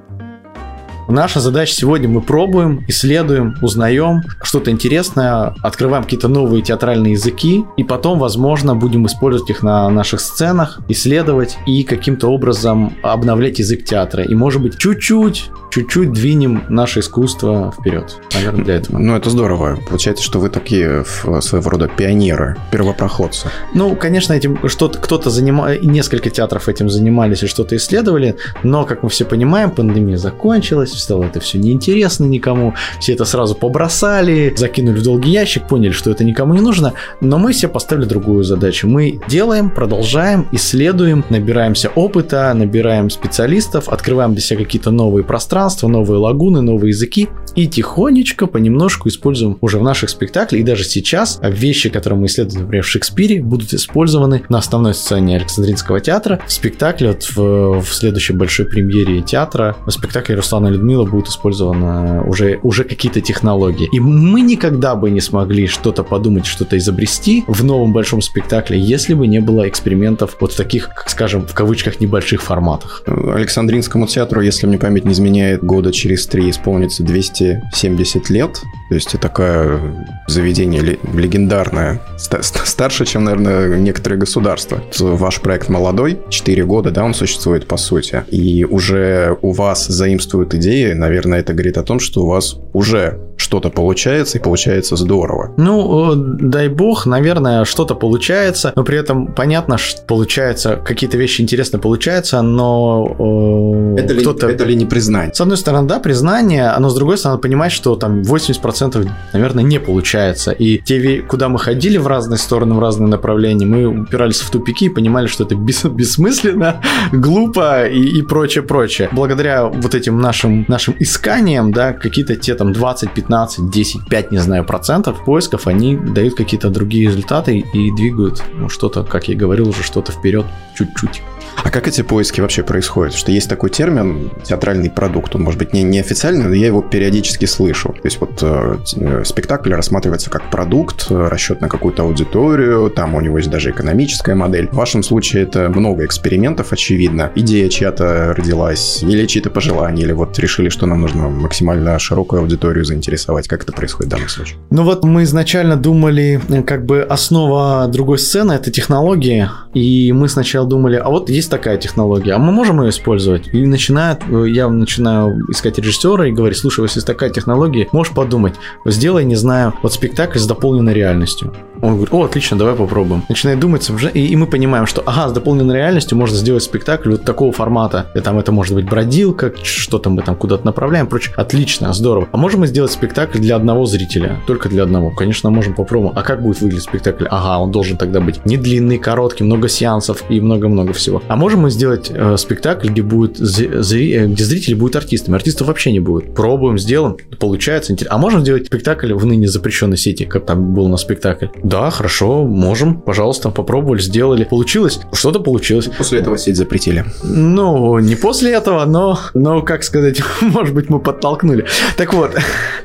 Наша 1.10 1.40
задача 1.40 1.74
сегодня 1.74 2.08
мы 2.08 2.20
пробуем, 2.20 2.84
исследуем, 2.88 3.56
узнаем 3.62 4.22
что-то 4.42 4.70
интересное, 4.70 5.54
открываем 5.62 6.04
какие-то 6.04 6.28
новые 6.28 6.62
театральные 6.62 7.12
языки, 7.12 7.64
и 7.76 7.84
потом, 7.84 8.18
возможно, 8.18 8.74
будем 8.74 9.06
использовать 9.06 9.50
их 9.50 9.62
на 9.62 9.88
наших 9.90 10.20
сценах, 10.20 10.80
исследовать 10.88 11.58
и 11.66 11.82
каким-то 11.82 12.28
образом 12.28 12.94
обновлять 13.02 13.58
язык 13.58 13.84
театра. 13.84 14.24
И, 14.24 14.34
может 14.34 14.62
быть, 14.62 14.78
чуть-чуть, 14.78 15.50
чуть-чуть 15.70 16.12
двинем 16.12 16.64
наше 16.68 17.00
искусство 17.00 17.72
вперед. 17.78 18.18
Наверное, 18.34 18.64
для 18.64 18.74
этого. 18.76 18.98
Ну, 18.98 19.16
это 19.16 19.30
здорово. 19.30 19.78
Получается, 19.88 20.24
что 20.24 20.38
вы 20.38 20.48
такие 20.48 21.04
своего 21.40 21.70
рода 21.70 21.88
пионеры, 21.88 22.56
первопроходцы. 22.70 23.48
Ну, 23.74 23.96
конечно, 23.96 24.32
этим 24.32 24.68
что-то 24.68 24.98
кто-то 24.98 25.30
занимал, 25.30 25.68
несколько 25.82 26.30
театров 26.30 26.68
этим 26.68 26.88
занимались 26.88 27.42
и 27.42 27.46
что-то 27.46 27.76
исследовали, 27.76 28.36
но, 28.62 28.84
как 28.84 29.02
мы 29.02 29.08
все 29.08 29.24
понимаем, 29.24 29.70
пандемия 29.70 30.16
закончилась, 30.16 30.92
стало 31.00 31.24
это 31.24 31.40
все 31.40 31.58
неинтересно 31.58 32.24
никому, 32.24 32.74
все 33.00 33.14
это 33.14 33.24
сразу 33.24 33.54
побросали, 33.54 34.52
закинули 34.56 34.98
в 34.98 35.02
долгий 35.02 35.30
ящик, 35.30 35.66
поняли, 35.68 35.92
что 35.92 36.10
это 36.10 36.24
никому 36.24 36.54
не 36.54 36.60
нужно, 36.60 36.94
но 37.20 37.38
мы 37.38 37.52
себе 37.52 37.68
поставили 37.68 38.04
другую 38.04 38.44
задачу. 38.44 38.88
Мы 38.88 39.20
делаем, 39.28 39.70
продолжаем, 39.70 40.48
исследуем, 40.52 41.24
набираемся 41.30 41.90
опыта, 41.94 42.52
набираем 42.54 43.10
специалистов, 43.10 43.88
открываем 43.88 44.32
для 44.32 44.42
себя 44.42 44.58
какие-то 44.58 44.90
новые 44.90 45.24
пространства, 45.24 45.88
новые 45.88 46.18
лагуны, 46.18 46.60
новые 46.60 46.90
языки 46.90 47.28
и 47.56 47.66
тихонечко, 47.66 48.46
понемножку 48.46 49.08
используем 49.08 49.58
уже 49.60 49.78
в 49.78 49.82
наших 49.82 50.10
спектаклях. 50.10 50.60
И 50.60 50.64
даже 50.64 50.84
сейчас 50.84 51.40
вещи, 51.42 51.88
которые 51.88 52.18
мы 52.18 52.26
исследуем, 52.26 52.62
например, 52.62 52.84
в 52.84 52.88
Шекспире, 52.88 53.42
будут 53.42 53.72
использованы 53.72 54.42
на 54.48 54.58
основной 54.58 54.94
сцене 54.94 55.36
Александринского 55.36 56.00
театра. 56.00 56.40
В 56.46 56.52
спектакле, 56.52 57.08
вот 57.08 57.24
в, 57.24 57.80
в 57.80 57.94
следующей 57.94 58.32
большой 58.32 58.66
премьере 58.66 59.22
театра, 59.22 59.76
в 59.86 59.90
спектакле 59.90 60.36
Руслана 60.36 60.68
Людмила 60.68 60.89
будут 60.96 61.28
использованы 61.28 62.22
уже, 62.22 62.58
уже 62.62 62.84
какие-то 62.84 63.20
технологии. 63.20 63.88
И 63.92 64.00
мы 64.00 64.40
никогда 64.40 64.94
бы 64.94 65.10
не 65.10 65.20
смогли 65.20 65.66
что-то 65.66 66.02
подумать, 66.02 66.46
что-то 66.46 66.76
изобрести 66.78 67.44
в 67.46 67.64
новом 67.64 67.92
большом 67.92 68.22
спектакле, 68.22 68.78
если 68.78 69.14
бы 69.14 69.26
не 69.26 69.40
было 69.40 69.68
экспериментов 69.68 70.36
вот 70.40 70.52
в 70.52 70.56
таких, 70.56 70.88
как 70.88 71.10
скажем, 71.10 71.46
в 71.46 71.54
кавычках 71.54 72.00
небольших 72.00 72.42
форматах. 72.42 73.02
Александринскому 73.06 74.06
театру, 74.06 74.40
если 74.40 74.66
мне 74.66 74.78
память 74.78 75.04
не 75.04 75.12
изменяет, 75.12 75.62
года 75.62 75.92
через 75.92 76.26
три 76.26 76.50
исполнится 76.50 77.02
270 77.02 78.30
лет. 78.30 78.60
То 78.88 78.94
есть 78.94 79.14
это 79.14 79.18
такое 79.18 79.78
заведение 80.26 80.98
легендарное, 81.14 82.00
старше, 82.16 83.04
чем, 83.04 83.24
наверное, 83.24 83.78
некоторые 83.78 84.18
государства. 84.18 84.82
Ваш 84.98 85.40
проект 85.40 85.68
молодой, 85.68 86.18
4 86.28 86.64
года, 86.64 86.90
да, 86.90 87.04
он 87.04 87.14
существует 87.14 87.68
по 87.68 87.76
сути. 87.76 88.24
И 88.30 88.64
уже 88.64 89.36
у 89.42 89.52
вас 89.52 89.86
заимствуют 89.86 90.54
идеи, 90.54 90.69
наверное, 90.94 91.40
это 91.40 91.52
говорит 91.52 91.78
о 91.78 91.82
том, 91.82 91.98
что 91.98 92.24
у 92.24 92.26
вас 92.26 92.56
уже 92.72 93.18
что-то 93.40 93.70
получается 93.70 94.38
и 94.38 94.40
получается 94.40 94.96
здорово. 94.96 95.52
Ну, 95.56 96.14
дай 96.14 96.68
бог, 96.68 97.06
наверное, 97.06 97.64
что-то 97.64 97.94
получается, 97.94 98.72
но 98.76 98.84
при 98.84 98.98
этом 98.98 99.26
понятно, 99.26 99.78
что 99.78 100.02
получается, 100.02 100.76
какие-то 100.76 101.16
вещи 101.16 101.40
интересно 101.40 101.78
получаются, 101.78 102.42
но 102.42 103.96
это 103.96 104.14
кто-то... 104.14 104.46
Ли, 104.46 104.54
это 104.54 104.64
ли 104.64 104.76
не 104.76 104.84
признание? 104.84 105.32
С 105.34 105.40
одной 105.40 105.56
стороны, 105.56 105.88
да, 105.88 105.98
признание, 106.00 106.72
но 106.78 106.90
с 106.90 106.94
другой 106.94 107.16
стороны, 107.16 107.40
понимать, 107.40 107.72
что 107.72 107.96
там 107.96 108.20
80%, 108.20 109.08
наверное, 109.32 109.64
не 109.64 109.80
получается. 109.80 110.50
И 110.50 110.78
те, 110.78 111.22
куда 111.22 111.48
мы 111.48 111.58
ходили 111.58 111.96
в 111.96 112.06
разные 112.06 112.38
стороны, 112.38 112.74
в 112.74 112.78
разные 112.78 113.08
направления, 113.08 113.64
мы 113.64 113.86
упирались 113.86 114.40
в 114.40 114.50
тупики 114.50 114.84
и 114.84 114.88
понимали, 114.90 115.26
что 115.26 115.44
это 115.44 115.54
бес, 115.54 115.84
бессмысленно, 115.84 116.82
глупо 117.12 117.86
и, 117.86 118.00
и 118.00 118.22
прочее, 118.22 118.62
прочее. 118.62 119.08
Благодаря 119.12 119.66
вот 119.66 119.94
этим 119.94 120.20
нашим, 120.20 120.66
нашим 120.68 120.94
исканиям, 120.98 121.72
да, 121.72 121.94
какие-то 121.94 122.36
те 122.36 122.54
там 122.54 122.72
20, 122.72 123.14
15, 123.30 123.70
10, 123.70 124.08
5, 124.08 124.32
не 124.32 124.38
знаю, 124.38 124.64
процентов 124.64 125.24
поисков, 125.24 125.68
они 125.68 125.96
дают 125.96 126.34
какие-то 126.34 126.68
другие 126.68 127.06
результаты 127.06 127.58
и 127.58 127.92
двигают 127.92 128.42
ну, 128.54 128.68
что-то, 128.68 129.04
как 129.04 129.28
я 129.28 129.36
говорил 129.36 129.68
уже, 129.68 129.84
что-то 129.84 130.10
вперед 130.10 130.46
чуть-чуть. 130.74 131.22
А 131.62 131.70
как 131.70 131.86
эти 131.88 132.02
поиски 132.02 132.40
вообще 132.40 132.62
происходят? 132.62 133.14
Что 133.14 133.32
есть 133.32 133.48
такой 133.48 133.70
термин 133.70 134.30
театральный 134.44 134.90
продукт, 134.90 135.34
он 135.34 135.42
может 135.42 135.58
быть 135.58 135.72
не 135.72 135.82
неофициальный, 135.82 136.46
но 136.46 136.54
я 136.54 136.66
его 136.66 136.82
периодически 136.82 137.44
слышу. 137.44 137.90
То 137.90 138.00
есть 138.04 138.20
вот 138.20 138.42
э, 138.42 139.24
спектакль 139.24 139.72
рассматривается 139.72 140.30
как 140.30 140.50
продукт, 140.50 141.06
э, 141.10 141.28
расчет 141.28 141.60
на 141.60 141.68
какую-то 141.68 142.02
аудиторию, 142.02 142.90
там 142.90 143.14
у 143.14 143.20
него 143.20 143.38
есть 143.38 143.50
даже 143.50 143.70
экономическая 143.70 144.34
модель. 144.34 144.68
В 144.68 144.76
вашем 144.76 145.02
случае 145.02 145.42
это 145.42 145.68
много 145.68 146.04
экспериментов, 146.04 146.72
очевидно. 146.72 147.30
Идея 147.34 147.68
чья-то 147.68 148.34
родилась, 148.36 149.02
или 149.02 149.26
чьи-то 149.26 149.50
пожелания, 149.50 150.02
или 150.02 150.12
вот 150.12 150.38
решили, 150.38 150.70
что 150.70 150.86
нам 150.86 151.02
нужно 151.02 151.28
максимально 151.28 151.98
широкую 151.98 152.40
аудиторию 152.40 152.84
заинтересовать. 152.84 153.48
Как 153.48 153.64
это 153.64 153.72
происходит 153.72 154.12
в 154.12 154.14
данном 154.16 154.28
случае? 154.28 154.58
Ну 154.70 154.84
вот 154.84 155.04
мы 155.04 155.24
изначально 155.24 155.76
думали, 155.76 156.40
как 156.66 156.86
бы 156.86 157.02
основа 157.02 157.86
другой 157.88 158.18
сцены— 158.18 158.52
это 158.54 158.70
технологии, 158.70 159.48
и 159.74 160.12
мы 160.12 160.28
сначала 160.28 160.66
думали, 160.66 160.96
а 160.96 161.10
вот 161.10 161.28
есть 161.28 161.49
такая 161.50 161.76
технология, 161.76 162.32
а 162.32 162.38
мы 162.38 162.52
можем 162.52 162.80
ее 162.82 162.90
использовать? 162.90 163.48
И 163.52 163.66
начинает, 163.66 164.20
я 164.28 164.68
начинаю 164.68 165.44
искать 165.50 165.78
режиссера 165.78 166.26
и 166.26 166.32
говорить, 166.32 166.58
слушай, 166.58 166.82
если 166.82 166.98
есть 166.98 167.06
такая 167.06 167.30
технология, 167.30 167.88
можешь 167.92 168.14
подумать, 168.14 168.54
сделай, 168.86 169.24
не 169.24 169.36
знаю, 169.36 169.74
вот 169.82 169.92
спектакль 169.92 170.38
с 170.38 170.46
дополненной 170.46 170.94
реальностью. 170.94 171.52
Он 171.82 171.94
говорит, 171.94 172.12
о, 172.12 172.24
отлично, 172.24 172.58
давай 172.58 172.74
попробуем. 172.74 173.24
Начинает 173.28 173.58
думать, 173.60 173.90
и, 174.14 174.26
и 174.26 174.36
мы 174.36 174.46
понимаем, 174.46 174.86
что, 174.86 175.02
ага, 175.06 175.28
с 175.28 175.32
дополненной 175.32 175.76
реальностью 175.76 176.16
можно 176.16 176.36
сделать 176.36 176.62
спектакль 176.62 177.10
вот 177.12 177.24
такого 177.24 177.52
формата. 177.52 178.06
И 178.14 178.20
там 178.20 178.38
это 178.38 178.52
может 178.52 178.74
быть 178.74 178.84
бродилка, 178.84 179.52
что-то 179.62 180.10
мы 180.10 180.22
там 180.22 180.36
куда-то 180.36 180.64
направляем, 180.66 181.06
прочее. 181.06 181.34
Отлично, 181.36 181.92
здорово. 181.92 182.28
А 182.32 182.36
можем 182.36 182.60
мы 182.60 182.66
сделать 182.66 182.92
спектакль 182.92 183.38
для 183.38 183.56
одного 183.56 183.86
зрителя? 183.86 184.40
Только 184.46 184.68
для 184.68 184.82
одного. 184.82 185.10
Конечно, 185.10 185.50
можем 185.50 185.74
попробовать. 185.74 186.16
А 186.16 186.22
как 186.22 186.42
будет 186.42 186.60
выглядеть 186.60 186.84
спектакль? 186.84 187.26
Ага, 187.30 187.58
он 187.58 187.70
должен 187.70 187.96
тогда 187.96 188.20
быть 188.20 188.44
не 188.44 188.56
длинный, 188.56 188.98
короткий, 188.98 189.44
много 189.44 189.68
сеансов 189.68 190.24
и 190.28 190.40
много-много 190.40 190.92
всего. 190.92 191.22
А 191.28 191.36
можем 191.36 191.60
мы 191.60 191.70
сделать 191.70 192.10
э, 192.12 192.36
спектакль, 192.36 192.88
где 192.88 193.02
будет 193.02 193.36
зри, 193.36 194.12
э, 194.12 194.26
где 194.26 194.44
зрители 194.44 194.74
будут 194.74 194.96
артистами? 194.96 195.36
Артистов 195.36 195.68
вообще 195.68 195.92
не 195.92 196.00
будет. 196.00 196.34
Пробуем, 196.34 196.78
сделаем, 196.78 197.16
получается. 197.38 197.92
Интересно. 197.92 198.16
А 198.16 198.18
можем 198.18 198.40
сделать 198.40 198.66
спектакль 198.66 199.12
в 199.12 199.24
ныне 199.24 199.48
запрещенной 199.48 199.96
сети, 199.96 200.24
как 200.24 200.46
там 200.46 200.74
был 200.74 200.88
на 200.88 200.96
спектакль? 200.96 201.46
Да, 201.70 201.88
хорошо, 201.90 202.42
можем, 202.46 203.00
пожалуйста, 203.00 203.50
попробовали, 203.50 204.00
сделали. 204.00 204.42
Получилось? 204.42 204.98
Что-то 205.12 205.38
получилось. 205.38 205.88
После 205.96 206.18
этого 206.18 206.36
сеть 206.36 206.56
запретили. 206.56 207.04
Ну, 207.22 208.00
не 208.00 208.16
после 208.16 208.50
этого, 208.50 208.84
но, 208.86 209.20
но 209.34 209.62
как 209.62 209.84
сказать, 209.84 210.20
может 210.40 210.74
быть, 210.74 210.90
мы 210.90 210.98
подтолкнули. 210.98 211.66
Так 211.96 212.12
вот, 212.12 212.32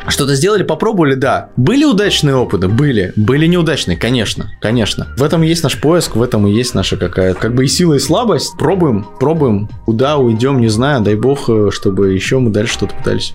что-то 0.07 0.35
сделали, 0.35 0.61
попробовали, 0.61 1.15
да. 1.15 1.49
Были 1.57 1.83
удачные 1.83 2.35
опыты? 2.35 2.67
Были. 2.67 3.11
Были 3.15 3.47
неудачные, 3.47 3.97
конечно, 3.97 4.51
конечно. 4.61 5.07
В 5.17 5.23
этом 5.23 5.41
есть 5.41 5.63
наш 5.63 5.81
поиск, 5.81 6.15
в 6.15 6.21
этом 6.21 6.45
и 6.45 6.51
есть 6.51 6.75
наша 6.75 6.95
какая 6.95 7.33
как 7.33 7.55
бы 7.55 7.65
и 7.65 7.67
сила, 7.67 7.95
и 7.95 7.99
слабость. 7.99 8.55
Пробуем, 8.55 9.03
пробуем. 9.19 9.67
Куда 9.85 10.17
уйдем, 10.17 10.61
не 10.61 10.69
знаю, 10.69 11.01
дай 11.01 11.15
бог, 11.15 11.49
э, 11.49 11.71
чтобы 11.71 12.13
еще 12.13 12.37
мы 12.37 12.51
дальше 12.51 12.73
что-то 12.73 12.93
пытались. 12.93 13.33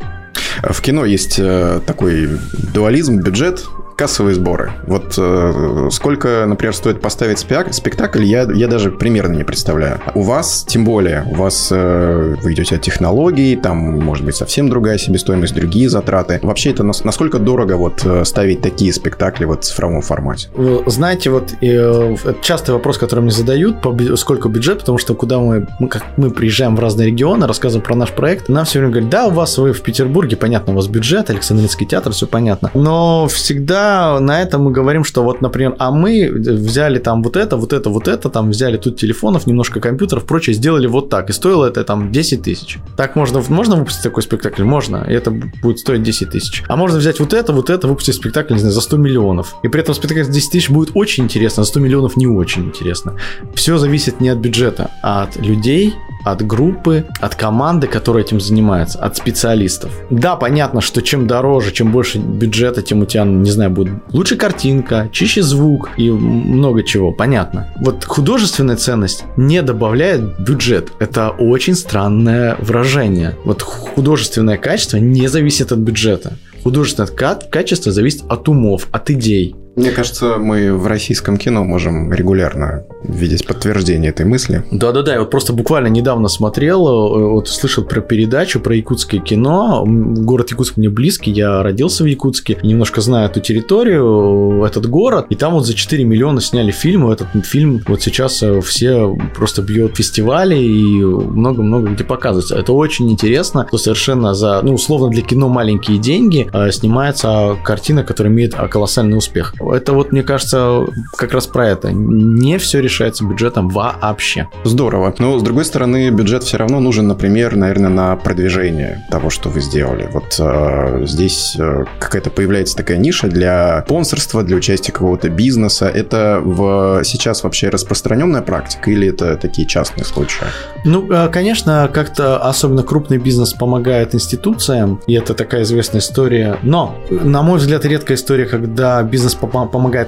В 0.63 0.81
кино 0.81 1.05
есть 1.05 1.41
э, 1.41 1.81
такой 1.85 2.29
дуализм, 2.73 3.21
бюджет 3.21 3.65
кассовые 4.01 4.35
сборы. 4.35 4.73
Вот 4.87 5.17
э, 5.19 5.89
сколько, 5.93 6.47
например, 6.47 6.75
стоит 6.75 7.03
поставить 7.03 7.39
спектакль, 7.39 8.25
я, 8.25 8.49
я 8.51 8.67
даже 8.67 8.91
примерно 8.91 9.35
не 9.35 9.45
представляю. 9.45 10.01
У 10.15 10.23
вас, 10.23 10.65
тем 10.67 10.87
более, 10.87 11.27
у 11.31 11.35
вас 11.35 11.69
э, 11.71 12.37
вы 12.43 12.55
идете 12.55 12.77
от 12.77 12.81
технологий, 12.81 13.57
там 13.57 13.77
может 13.77 14.25
быть 14.25 14.37
совсем 14.37 14.71
другая 14.71 14.97
себестоимость, 14.97 15.55
другие 15.55 15.91
затраты. 15.91 16.41
Вообще 16.43 16.71
это 16.71 16.83
нас, 16.83 17.05
насколько 17.05 17.39
дорого 17.39 17.75
вот 17.75 18.01
э, 18.07 18.25
ставить 18.25 18.63
такие 18.63 18.91
спектакли 18.95 19.45
вот 19.45 19.65
в 19.65 19.67
цифровом 19.67 20.01
формате? 20.01 20.49
Знаете, 20.87 21.29
вот 21.29 21.53
э, 21.61 22.17
частый 22.41 22.73
вопрос, 22.73 22.97
который 22.97 23.21
мне 23.21 23.33
задают, 23.33 23.83
по, 23.83 23.95
сколько 24.17 24.49
бюджет, 24.49 24.79
потому 24.79 24.97
что 24.97 25.15
куда 25.15 25.41
мы, 25.41 25.67
мы, 25.79 25.89
как 25.89 26.05
мы 26.17 26.31
приезжаем 26.31 26.75
в 26.75 26.81
разные 26.81 27.09
регионы, 27.09 27.47
рассказываем 27.47 27.85
про 27.85 27.95
наш 27.97 28.13
проект, 28.13 28.49
нам 28.49 28.65
все 28.65 28.79
время 28.79 28.93
говорят, 28.93 29.11
да, 29.11 29.27
у 29.27 29.31
вас 29.31 29.59
вы 29.59 29.75
в 29.75 29.83
Петербурге, 29.83 30.39
понятно, 30.39 30.73
у 30.73 30.77
вас 30.77 30.87
бюджет, 30.87 31.29
Александринский 31.29 31.85
театр, 31.85 32.13
все 32.13 32.27
понятно. 32.27 32.71
Но 32.73 33.29
всегда 33.29 33.90
на 34.21 34.43
этом 34.43 34.63
мы 34.63 34.73
говорим, 34.73 35.05
что 35.05 35.23
вот, 35.23 35.41
например, 35.41 35.77
а 35.79 35.91
мы 35.91 36.31
взяли 36.31 36.99
там 36.99 37.23
вот 37.23 37.37
это, 37.37 37.57
вот 37.57 37.73
это, 37.73 37.91
вот 37.91 38.09
это, 38.09 38.29
там 38.29 38.51
взяли 38.51 38.77
тут 38.77 38.97
телефонов, 38.97 39.47
немножко 39.47 39.81
компьютеров, 39.81 40.25
прочее, 40.25 40.55
сделали 40.55 40.87
вот 40.87 41.09
так. 41.09 41.31
И 41.31 41.33
стоило 41.33 41.67
это 41.67 41.85
там 41.85 42.13
10 42.13 42.43
тысяч. 42.43 42.79
Так 42.97 43.17
можно, 43.17 43.43
можно 43.49 43.77
выпустить 43.77 44.03
такой 44.03 44.23
спектакль? 44.23 44.63
Можно. 44.63 45.07
И 45.09 45.13
это 45.13 45.31
будет 45.31 45.79
стоить 45.79 46.03
10 46.03 46.31
тысяч. 46.31 46.63
А 46.69 46.77
можно 46.77 46.99
взять 46.99 47.21
вот 47.21 47.33
это, 47.33 47.53
вот 47.53 47.71
это, 47.71 47.89
выпустить 47.89 48.15
спектакль, 48.15 48.55
не 48.55 48.61
знаю, 48.61 48.75
за 48.75 48.81
100 48.81 48.97
миллионов. 48.97 49.55
И 49.63 49.69
при 49.69 49.81
этом 49.81 49.95
спектакль 49.95 50.23
за 50.23 50.33
10 50.33 50.51
тысяч 50.51 50.71
будет 50.71 50.91
очень 50.95 51.25
интересно, 51.25 51.63
а 51.63 51.65
за 51.65 51.71
100 51.71 51.81
миллионов 51.81 52.17
не 52.17 52.27
очень 52.27 52.67
интересно. 52.67 53.15
Все 53.55 53.79
зависит 53.79 54.21
не 54.21 54.29
от 54.29 54.39
бюджета, 54.39 54.91
а 55.03 55.23
от 55.25 55.37
людей, 55.37 55.95
от 56.25 56.47
группы, 56.47 57.07
от 57.21 57.35
команды, 57.35 57.87
которая 57.87 58.25
этим 58.25 58.41
занимается, 58.41 58.99
от 58.99 59.17
специалистов. 59.17 59.91
Да, 60.11 60.37
понятно, 60.37 60.81
что 60.81 61.03
чем 61.03 61.27
дороже, 61.27 61.73
чем 61.73 61.93
больше 61.93 62.19
бюджета, 62.19 62.83
тем 62.83 63.03
у 63.03 63.07
тебя, 63.07 63.25
не 63.25 63.51
знаю, 63.51 63.71
будет 63.71 63.95
лучше 64.13 64.37
картинка, 64.37 65.09
чище 65.13 65.43
звук 65.43 65.91
и 65.97 66.11
много 66.11 66.83
чего, 66.83 67.13
понятно. 67.13 67.69
Вот 67.81 68.05
художественная 68.05 68.77
ценность 68.77 69.25
не 69.37 69.63
добавляет 69.63 70.41
бюджет. 70.41 70.93
Это 70.99 71.31
очень 71.31 71.75
странное 71.75 72.57
выражение. 72.61 73.37
Вот 73.45 73.63
художественное 73.63 74.59
качество 74.59 74.97
не 74.99 75.29
зависит 75.29 75.73
от 75.73 75.79
бюджета. 75.79 76.35
Художественное 76.63 77.35
качество 77.51 77.91
зависит 77.91 78.23
от 78.29 78.49
умов, 78.49 78.89
от 78.93 79.11
идей. 79.11 79.57
Мне 79.77 79.93
кажется, 79.93 80.37
мы 80.37 80.75
в 80.75 80.87
российском 80.87 81.37
кино 81.37 81.65
можем 81.65 82.13
регулярно 82.13 82.85
видеть 83.05 83.47
подтверждение 83.47 84.11
этой 84.11 84.27
мысли. 84.27 84.65
Да-да-да, 84.71 85.15
я 85.15 85.21
вот 85.21 85.31
просто 85.31 85.53
буквально 85.53 85.87
недавно 85.89 86.29
смотрел, 86.29 86.87
э, 86.87 87.31
вот 87.31 87.49
слышал 87.49 87.85
про 87.85 88.01
передачу 88.01 88.61
про 88.61 88.75
якутское 88.75 89.21
кино. 89.21 89.85
Город 89.87 90.51
Якутск 90.51 90.77
мне 90.77 90.89
близкий, 90.89 91.31
я 91.31 91.63
родился 91.63 92.05
в 92.05 92.07
Якутске, 92.07 92.59
немножко 92.63 93.01
знаю 93.01 93.31
эту 93.31 93.41
территорию, 93.41 94.65
этот 94.65 94.87
город, 94.87 95.27
и 95.31 95.35
там 95.37 95.55
вот 95.55 95.67
за 95.67 95.75
4 95.75 96.05
миллиона 96.05 96.41
сняли 96.41 96.73
фильм, 96.73 97.09
этот 97.09 97.29
фильм 97.47 97.81
вот 97.87 98.03
сейчас 98.03 98.43
э, 98.43 98.61
все 98.61 99.17
просто 99.37 99.63
бьет 99.63 99.97
фестивали 99.97 100.57
и 100.57 101.03
много-много 101.03 101.91
где 101.91 102.05
показывается. 102.05 102.57
Это 102.57 102.73
очень 102.73 103.11
интересно, 103.11 103.67
что 103.69 103.79
совершенно 103.79 104.35
за, 104.35 104.61
ну, 104.63 104.75
условно 104.75 105.09
для 105.09 105.23
кино 105.23 105.49
маленькие 105.49 105.99
деньги 105.99 106.49
э, 106.53 106.71
снимается 106.73 107.57
картина, 107.65 108.03
которая 108.03 108.33
имеет 108.33 108.55
колоссальный 108.55 109.17
успех. 109.17 109.55
Это 109.61 109.93
вот, 109.93 110.13
мне 110.13 110.23
кажется, 110.23 110.87
как 111.17 111.33
раз 111.33 111.47
про 111.47 111.69
это. 111.69 111.93
Не 111.93 112.59
все 112.59 112.81
решается 112.81 113.25
бюджетом 113.25 113.69
вообще. 113.69 114.49
Здорово. 114.65 115.15
Но, 115.19 115.39
с 115.39 115.43
другой 115.43 115.65
стороны, 115.65 116.11
бюджет 116.11 116.45
все 116.45 116.57
равно 116.57 116.81
нужен, 116.81 117.07
например, 117.07 117.57
наверное, 117.57 117.91
на 117.91 118.17
продвижение 118.17 119.05
того, 119.11 119.31
что 119.31 119.49
вы 119.49 119.61
сделали. 119.61 120.09
Вот 120.13 120.37
э, 120.39 121.05
здесь 121.07 121.57
э, 121.59 121.85
какая-то 121.99 122.31
появляется 122.31 122.77
такая 122.77 122.97
ниша 122.97 123.29
для 123.29 123.83
спонсорства, 123.87 124.43
для 124.43 124.57
участия 124.57 124.93
какого-то 124.93 125.29
бизнеса. 125.29 125.89
Это 125.89 126.41
в, 126.43 127.03
сейчас 127.05 127.43
вообще 127.43 127.69
распространенная 127.69 128.43
практика 128.43 128.91
или 128.91 129.09
это 129.09 129.37
такие 129.37 129.67
частные 129.67 130.05
случаи? 130.05 130.45
Ну, 130.85 131.11
э, 131.13 131.29
конечно, 131.29 131.91
как-то 131.93 132.39
особенно 132.39 132.83
крупный 132.83 133.19
бизнес 133.19 133.53
помогает 133.53 134.15
институциям, 134.15 135.01
и 135.07 135.15
это 135.15 135.35
такая 135.35 135.63
известная 135.63 136.01
история. 136.01 136.59
Но, 136.63 136.97
на 137.11 137.43
мой 137.43 137.59
взгляд, 137.59 137.85
редкая 137.85 138.17
история, 138.17 138.47
когда 138.47 139.03
бизнес 139.03 139.35
помогает 139.35 139.50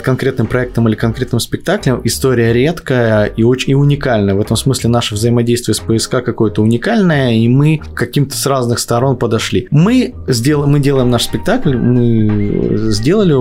конкретным 0.03 0.47
проектам 0.47 0.89
или 0.89 0.95
конкретным 0.95 1.41
спектаклям, 1.41 2.01
история 2.05 2.53
редкая 2.53 3.27
и 3.27 3.43
очень 3.43 3.73
и 3.73 3.75
уникальная. 3.75 4.35
В 4.35 4.41
этом 4.41 4.57
смысле 4.57 4.91
наше 4.91 5.15
взаимодействие 5.15 5.75
с 5.75 5.81
ПСК 5.81 6.23
какое-то 6.23 6.63
уникальное, 6.63 7.33
и 7.33 7.49
мы 7.49 7.81
каким-то 7.95 8.37
с 8.37 8.47
разных 8.47 8.79
сторон 8.79 9.17
подошли. 9.17 9.69
Мы, 9.71 10.15
сделаем, 10.27 10.71
мы 10.71 10.81
делаем 10.81 11.11
наш 11.11 11.25
спектакль, 11.25 11.77
мы 11.77 12.91
сделали 12.91 13.33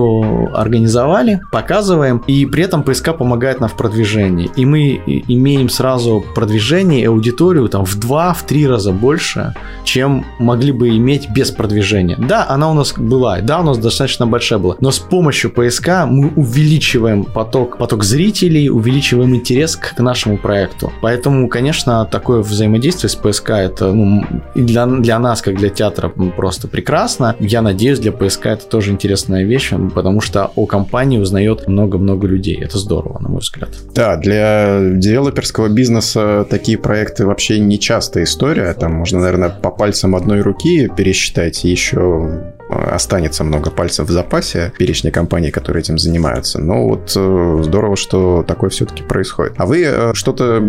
организовали, 0.54 1.40
показываем, 1.50 2.22
и 2.26 2.46
при 2.46 2.64
этом 2.64 2.82
ПСК 2.82 3.16
помогает 3.16 3.60
нам 3.60 3.68
в 3.68 3.76
продвижении. 3.76 4.50
И 4.56 4.64
мы 4.64 5.22
имеем 5.28 5.68
сразу 5.68 6.24
продвижение 6.34 7.02
и 7.02 7.04
аудиторию 7.06 7.68
там 7.68 7.84
в 7.84 7.98
два, 7.98 8.32
в 8.32 8.44
три 8.44 8.66
раза 8.66 8.92
больше, 8.92 9.54
чем 9.84 10.24
могли 10.38 10.72
бы 10.72 10.90
иметь 10.96 11.28
без 11.30 11.50
продвижения. 11.50 12.16
Да, 12.18 12.46
она 12.48 12.70
у 12.70 12.74
нас 12.74 12.94
была, 12.96 13.40
да, 13.40 13.60
у 13.60 13.64
нас 13.64 13.78
достаточно 13.78 14.26
большая 14.26 14.58
была, 14.58 14.76
но 14.80 14.90
с 14.90 14.98
помощью 14.98 15.50
ПСК 15.50 15.88
мы 16.06 16.32
увеличиваем 16.34 17.24
поток, 17.24 17.78
поток 17.78 18.04
зрителей, 18.04 18.68
увеличиваем 18.68 19.34
интерес 19.34 19.76
к, 19.76 19.94
к 19.94 20.00
нашему 20.00 20.38
проекту. 20.38 20.92
Поэтому, 21.00 21.48
конечно, 21.48 22.04
такое 22.04 22.40
взаимодействие 22.40 23.10
с 23.10 23.14
ПСК 23.14 23.50
это 23.50 23.92
ну, 23.92 24.24
для, 24.54 24.86
для 24.86 25.18
нас, 25.18 25.42
как 25.42 25.56
для 25.56 25.70
театра, 25.70 26.08
просто 26.08 26.68
прекрасно. 26.68 27.36
Я 27.40 27.62
надеюсь, 27.62 27.98
для 27.98 28.12
ПСК 28.12 28.46
это 28.46 28.66
тоже 28.66 28.92
интересная 28.92 29.44
вещь, 29.44 29.72
потому 29.94 30.20
что 30.20 30.50
о 30.54 30.66
компании 30.66 31.18
узнает 31.18 31.68
много-много 31.68 32.26
людей. 32.26 32.58
Это 32.60 32.78
здорово, 32.78 33.18
на 33.20 33.28
мой 33.28 33.40
взгляд. 33.40 33.70
Да, 33.94 34.16
для 34.16 34.80
девелоперского 34.80 35.68
бизнеса 35.68 36.46
такие 36.48 36.78
проекты 36.78 37.26
вообще 37.26 37.58
не 37.58 37.78
частая 37.78 38.24
история. 38.24 38.72
Там 38.74 38.92
можно, 38.92 39.20
наверное, 39.20 39.50
по 39.50 39.70
пальцам 39.70 40.16
одной 40.16 40.40
руки 40.40 40.90
пересчитать 40.96 41.64
еще 41.64 42.52
останется 42.90 43.44
много 43.44 43.70
пальцев 43.70 44.08
в 44.08 44.10
запасе 44.10 44.72
перечня 44.78 45.10
компаний, 45.10 45.50
которые 45.50 45.82
этим 45.82 45.98
занимаются. 45.98 46.60
Но 46.60 46.88
вот 46.88 47.12
э, 47.16 47.60
здорово, 47.62 47.96
что 47.96 48.44
такое 48.46 48.70
все-таки 48.70 49.02
происходит. 49.02 49.54
А 49.58 49.66
вы 49.66 49.82
э, 49.84 50.14
что-то, 50.14 50.60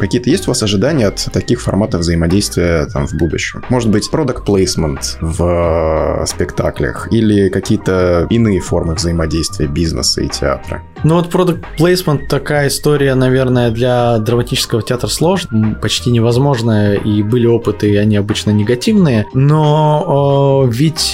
какие-то 0.00 0.30
есть 0.30 0.46
у 0.48 0.50
вас 0.50 0.62
ожидания 0.62 1.08
от 1.08 1.28
таких 1.32 1.60
форматов 1.60 2.00
взаимодействия 2.00 2.86
там 2.86 3.06
в 3.06 3.14
будущем? 3.14 3.62
Может 3.68 3.90
быть, 3.90 4.08
product 4.12 4.44
placement 4.46 5.00
в 5.20 6.22
э, 6.22 6.26
спектаклях 6.26 7.12
или 7.12 7.48
какие-то 7.48 8.26
иные 8.30 8.60
формы 8.60 8.94
взаимодействия 8.94 9.66
бизнеса 9.66 10.22
и 10.22 10.28
театра? 10.28 10.82
Ну 11.04 11.16
вот 11.16 11.32
product 11.32 11.64
placement 11.78 12.26
такая 12.28 12.68
история, 12.68 13.14
наверное, 13.14 13.70
для 13.70 14.18
драматического 14.18 14.82
театра 14.82 15.08
сложная, 15.08 15.74
почти 15.74 16.10
невозможная, 16.10 16.94
и 16.94 17.22
были 17.22 17.46
опыты, 17.46 17.90
и 17.90 17.96
они 17.96 18.16
обычно 18.16 18.50
негативные, 18.50 19.26
но 19.34 20.64
э, 20.66 20.70
ведь 20.72 21.12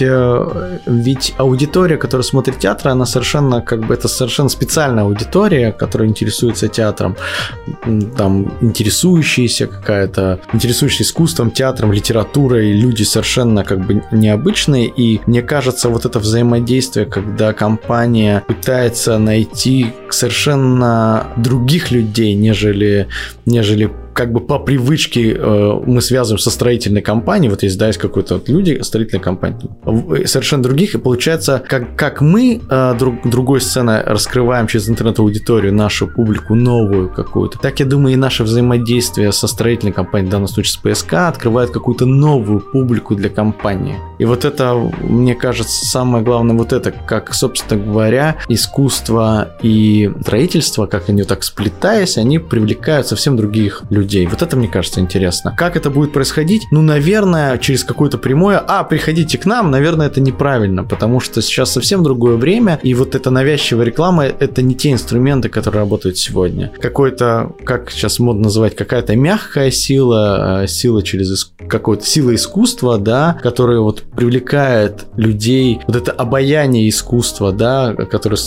ведь 0.87 1.35
аудитория, 1.39 1.97
которая 1.97 2.25
смотрит 2.25 2.59
театр, 2.59 2.89
она 2.89 3.07
совершенно, 3.07 3.61
как 3.61 3.87
бы, 3.87 3.95
это 3.95 4.09
совершенно 4.09 4.49
специальная 4.49 5.05
аудитория, 5.05 5.73
которая 5.73 6.09
интересуется 6.09 6.69
театром, 6.69 7.17
там, 8.17 8.53
интересующаяся 8.61 9.67
какая-то, 9.67 10.41
интересующаяся 10.53 11.05
искусством, 11.05 11.51
театром, 11.51 11.93
литературой, 11.93 12.73
люди 12.73 13.03
совершенно, 13.03 13.65
как 13.65 13.87
бы, 13.87 14.03
необычные, 14.13 14.87
и 14.87 15.21
мне 15.27 15.43
кажется, 15.43 15.89
вот 15.89 16.05
это 16.05 16.19
взаимодействие, 16.19 17.07
когда 17.07 17.53
компания 17.53 18.43
пытается 18.47 19.19
найти 19.19 19.93
совершенно 20.11 21.27
других 21.37 21.91
людей, 21.91 22.35
нежели, 22.35 23.09
нежели 23.47 23.91
как 24.14 24.33
бы 24.33 24.40
по 24.40 24.59
привычке 24.59 25.35
э, 25.35 25.72
мы 25.87 26.01
связываем 26.01 26.38
со 26.38 26.51
строительной 26.51 27.03
компанией, 27.03 27.51
вот 27.51 27.62
есть, 27.62 27.79
да, 27.79 27.87
есть 27.87 27.98
какой-то 27.98 28.35
вот 28.35 28.48
люди, 28.48 28.81
строительная 28.83 29.22
компания, 29.22 29.59
совершенно 30.27 30.62
других, 30.62 30.94
и 30.94 30.98
получается, 30.98 31.62
как, 31.66 31.96
как 31.96 32.20
мы 32.20 32.61
э, 32.68 32.94
друг, 32.98 33.29
другой 33.29 33.61
сценой 33.61 34.03
раскрываем 34.03 34.66
через 34.66 34.88
интернет-аудиторию 34.88 35.75
нашу 35.75 36.09
публику 36.09 36.55
новую 36.55 37.09
какую-то, 37.09 37.59
так, 37.59 37.81
я 37.81 37.87
думаю, 37.87 38.14
и 38.14 38.16
наше 38.16 38.44
взаимодействие 38.44 39.33
со 39.33 39.46
строительной 39.46 39.92
компанией, 39.92 40.29
в 40.29 40.33
данном 40.33 40.48
случае 40.48 40.72
с 40.72 40.77
ПСК, 40.77 41.14
открывает 41.14 41.70
какую-то 41.70 42.07
новую 42.07 42.61
публику 42.61 43.14
для 43.14 43.31
компании. 43.31 43.96
И 44.18 44.25
вот 44.25 44.44
это, 44.44 44.75
мне 45.03 45.35
кажется, 45.35 45.87
самое 45.87 46.25
главное 46.25 46.57
вот 46.57 46.72
это, 46.72 46.92
как, 46.92 47.35
собственно 47.35 47.83
говоря, 47.83 48.37
искусство 48.48 49.57
и 49.62 50.11
строительство, 50.22 50.87
как 50.87 51.09
они 51.09 51.22
вот 51.22 51.29
так 51.29 51.42
сплетаясь, 51.42 52.18
они 52.18 52.38
привлекают 52.38 53.07
совсем 53.07 53.37
других 53.37 53.83
людей 53.90 54.02
людей. 54.03 54.27
Вот 54.27 54.43
это, 54.43 54.57
мне 54.57 54.69
кажется, 54.69 55.01
интересно. 55.01 55.55
Как 55.57 55.77
это 55.77 55.91
будет 55.91 56.12
происходить? 56.12 56.62
Ну, 56.71 56.83
наверное, 56.83 57.59
через 57.59 57.85
какое-то 57.85 58.19
прямое 58.19 58.59
«А, 58.59 58.85
приходите 58.85 59.38
к 59.38 59.47
нам», 59.47 59.71
наверное, 59.71 60.09
это 60.09 60.21
неправильно, 60.21 60.85
потому 60.85 61.21
что 61.21 61.41
сейчас 61.41 61.73
совсем 61.73 62.03
другое 62.03 62.37
время, 62.37 62.79
и 62.83 62.95
вот 62.95 63.15
эта 63.15 63.31
навязчивая 63.31 63.87
реклама– 63.87 64.25
это 64.41 64.62
не 64.62 64.75
те 64.75 64.93
инструменты, 64.93 65.49
которые 65.49 65.81
работают 65.81 66.19
сегодня. 66.19 66.73
Какой-то, 66.81 67.53
как 67.65 67.91
сейчас 67.91 68.19
модно 68.19 68.45
называть, 68.45 68.75
какая-то 68.77 69.15
мягкая 69.17 69.71
сила, 69.71 70.62
э, 70.62 70.67
сила 70.67 71.03
через 71.03 71.53
какое-то 71.69 72.05
сила 72.05 72.35
искусства, 72.35 72.99
да, 72.99 73.38
которая 73.43 73.79
вот 73.81 74.03
привлекает 74.17 75.07
людей, 75.17 75.81
вот 75.87 75.97
это 75.97 76.12
обаяние 76.12 76.88
искусства, 76.88 77.53
да, 77.53 77.95
которое 77.95 78.38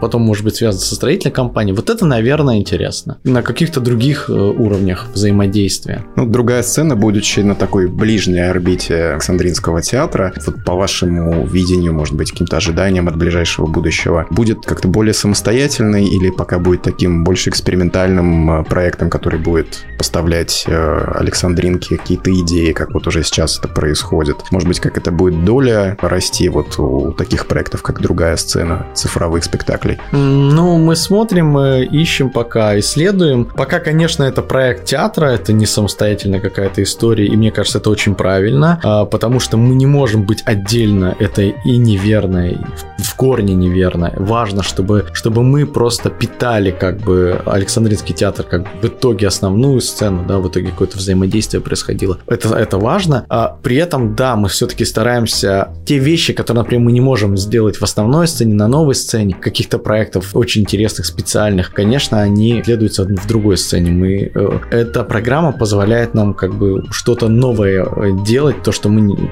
потом 0.00 0.22
может 0.22 0.44
быть 0.44 0.56
связано 0.56 0.84
со 0.84 0.94
строительной 0.94 1.32
компанией, 1.32 1.74
вот 1.74 1.90
это, 1.90 2.04
наверное, 2.04 2.58
интересно. 2.58 3.18
На 3.24 3.42
каких-то 3.42 3.80
других 3.80 4.28
э, 4.28 4.32
уровнях 4.32 4.97
уровнях 4.98 5.14
взаимодействия. 5.14 6.04
Ну, 6.16 6.26
другая 6.26 6.62
сцена, 6.62 6.96
будучи 6.96 7.40
на 7.40 7.54
такой 7.54 7.88
ближней 7.88 8.50
орбите 8.50 9.12
Александринского 9.12 9.82
театра, 9.82 10.32
вот 10.46 10.64
по 10.64 10.74
вашему 10.74 11.46
видению, 11.46 11.94
может 11.94 12.14
быть, 12.14 12.30
каким-то 12.30 12.56
ожиданиям 12.56 13.08
от 13.08 13.16
ближайшего 13.16 13.66
будущего, 13.66 14.26
будет 14.30 14.64
как-то 14.64 14.88
более 14.88 15.14
самостоятельной 15.14 16.04
или 16.04 16.30
пока 16.30 16.58
будет 16.58 16.82
таким 16.82 17.24
больше 17.24 17.50
экспериментальным 17.50 18.50
э, 18.50 18.64
проектом, 18.64 19.10
который 19.10 19.40
будет 19.40 19.84
поставлять 19.96 20.64
э, 20.66 21.12
Александринке 21.14 21.96
какие-то 21.96 22.30
идеи, 22.30 22.72
как 22.72 22.94
вот 22.94 23.06
уже 23.06 23.22
сейчас 23.22 23.58
это 23.58 23.68
происходит? 23.68 24.36
Может 24.50 24.68
быть, 24.68 24.80
как 24.80 24.96
это 24.96 25.10
будет 25.10 25.44
доля 25.44 25.96
расти 26.00 26.48
вот 26.48 26.78
у 26.78 27.12
таких 27.12 27.46
проектов, 27.46 27.82
как 27.82 28.00
другая 28.00 28.36
сцена 28.36 28.86
цифровых 28.94 29.44
спектаклей? 29.44 29.98
Ну, 30.12 30.78
мы 30.78 30.96
смотрим, 30.96 31.46
мы 31.48 31.84
ищем 31.84 32.30
пока, 32.30 32.78
исследуем. 32.78 33.44
Пока, 33.44 33.80
конечно, 33.80 34.24
это 34.24 34.42
проект 34.42 34.87
театра, 34.88 35.26
это 35.26 35.52
не 35.52 35.66
самостоятельная 35.66 36.40
какая-то 36.40 36.82
история, 36.82 37.26
и 37.26 37.36
мне 37.36 37.50
кажется, 37.50 37.78
это 37.78 37.90
очень 37.90 38.14
правильно, 38.14 38.80
а, 38.82 39.04
потому 39.04 39.38
что 39.38 39.56
мы 39.56 39.74
не 39.74 39.86
можем 39.86 40.24
быть 40.24 40.42
отдельно, 40.46 41.14
это 41.18 41.42
и 41.42 41.76
неверно, 41.76 42.50
и 42.50 42.56
в 42.98 43.14
корне 43.14 43.54
неверно. 43.54 44.12
Важно, 44.16 44.62
чтобы, 44.62 45.06
чтобы 45.12 45.42
мы 45.42 45.66
просто 45.66 46.08
питали 46.08 46.70
как 46.70 46.98
бы 47.00 47.40
Александринский 47.44 48.14
театр 48.14 48.44
как 48.44 48.66
в 48.82 48.86
итоге 48.86 49.26
основную 49.26 49.80
сцену, 49.80 50.24
да, 50.26 50.38
в 50.38 50.48
итоге 50.48 50.70
какое-то 50.70 50.96
взаимодействие 50.96 51.60
происходило. 51.60 52.18
Это, 52.26 52.56
это 52.56 52.78
важно. 52.78 53.26
А 53.28 53.58
при 53.62 53.76
этом, 53.76 54.14
да, 54.14 54.36
мы 54.36 54.48
все-таки 54.48 54.84
стараемся 54.84 55.68
те 55.84 55.98
вещи, 55.98 56.32
которые, 56.32 56.62
например, 56.62 56.84
мы 56.84 56.92
не 56.92 57.00
можем 57.00 57.36
сделать 57.36 57.76
в 57.76 57.82
основной 57.82 58.26
сцене, 58.26 58.54
на 58.54 58.68
новой 58.68 58.94
сцене, 58.94 59.34
каких-то 59.34 59.78
проектов 59.78 60.34
очень 60.34 60.62
интересных, 60.62 61.06
специальных, 61.06 61.72
конечно, 61.72 62.20
они 62.20 62.62
следуются 62.64 63.04
в 63.04 63.26
другой 63.26 63.58
сцене. 63.58 63.90
Мы, 63.90 64.30
э, 64.34 64.77
эта 64.78 65.04
программа 65.04 65.52
позволяет 65.52 66.14
нам 66.14 66.34
как 66.34 66.54
бы 66.54 66.84
что-то 66.90 67.28
новое 67.28 67.84
э, 67.84 68.12
делать, 68.24 68.62
то, 68.62 68.72
что 68.72 68.88
мы 68.88 69.30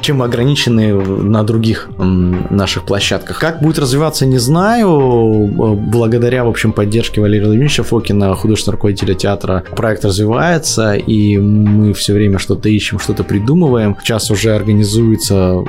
чем 0.00 0.18
мы 0.18 0.24
ограничены 0.24 0.94
на 0.94 1.42
других 1.42 1.88
наших 1.98 2.84
площадках. 2.84 3.38
Как 3.38 3.60
будет 3.60 3.78
развиваться, 3.78 4.26
не 4.26 4.38
знаю. 4.38 5.46
Благодаря, 5.46 6.44
в 6.44 6.48
общем, 6.48 6.72
поддержке 6.72 7.20
Валерия 7.20 7.46
Владимировича 7.46 7.82
Фокина, 7.82 8.34
художественного 8.34 8.76
руководителя 8.76 9.14
театра, 9.14 9.64
проект 9.76 10.04
развивается, 10.04 10.94
и 10.94 11.38
мы 11.38 11.92
все 11.92 12.14
время 12.14 12.38
что-то 12.38 12.68
ищем, 12.68 12.98
что-то 12.98 13.24
придумываем. 13.24 13.96
Сейчас 14.02 14.30
уже 14.30 14.54
организуется, 14.54 15.64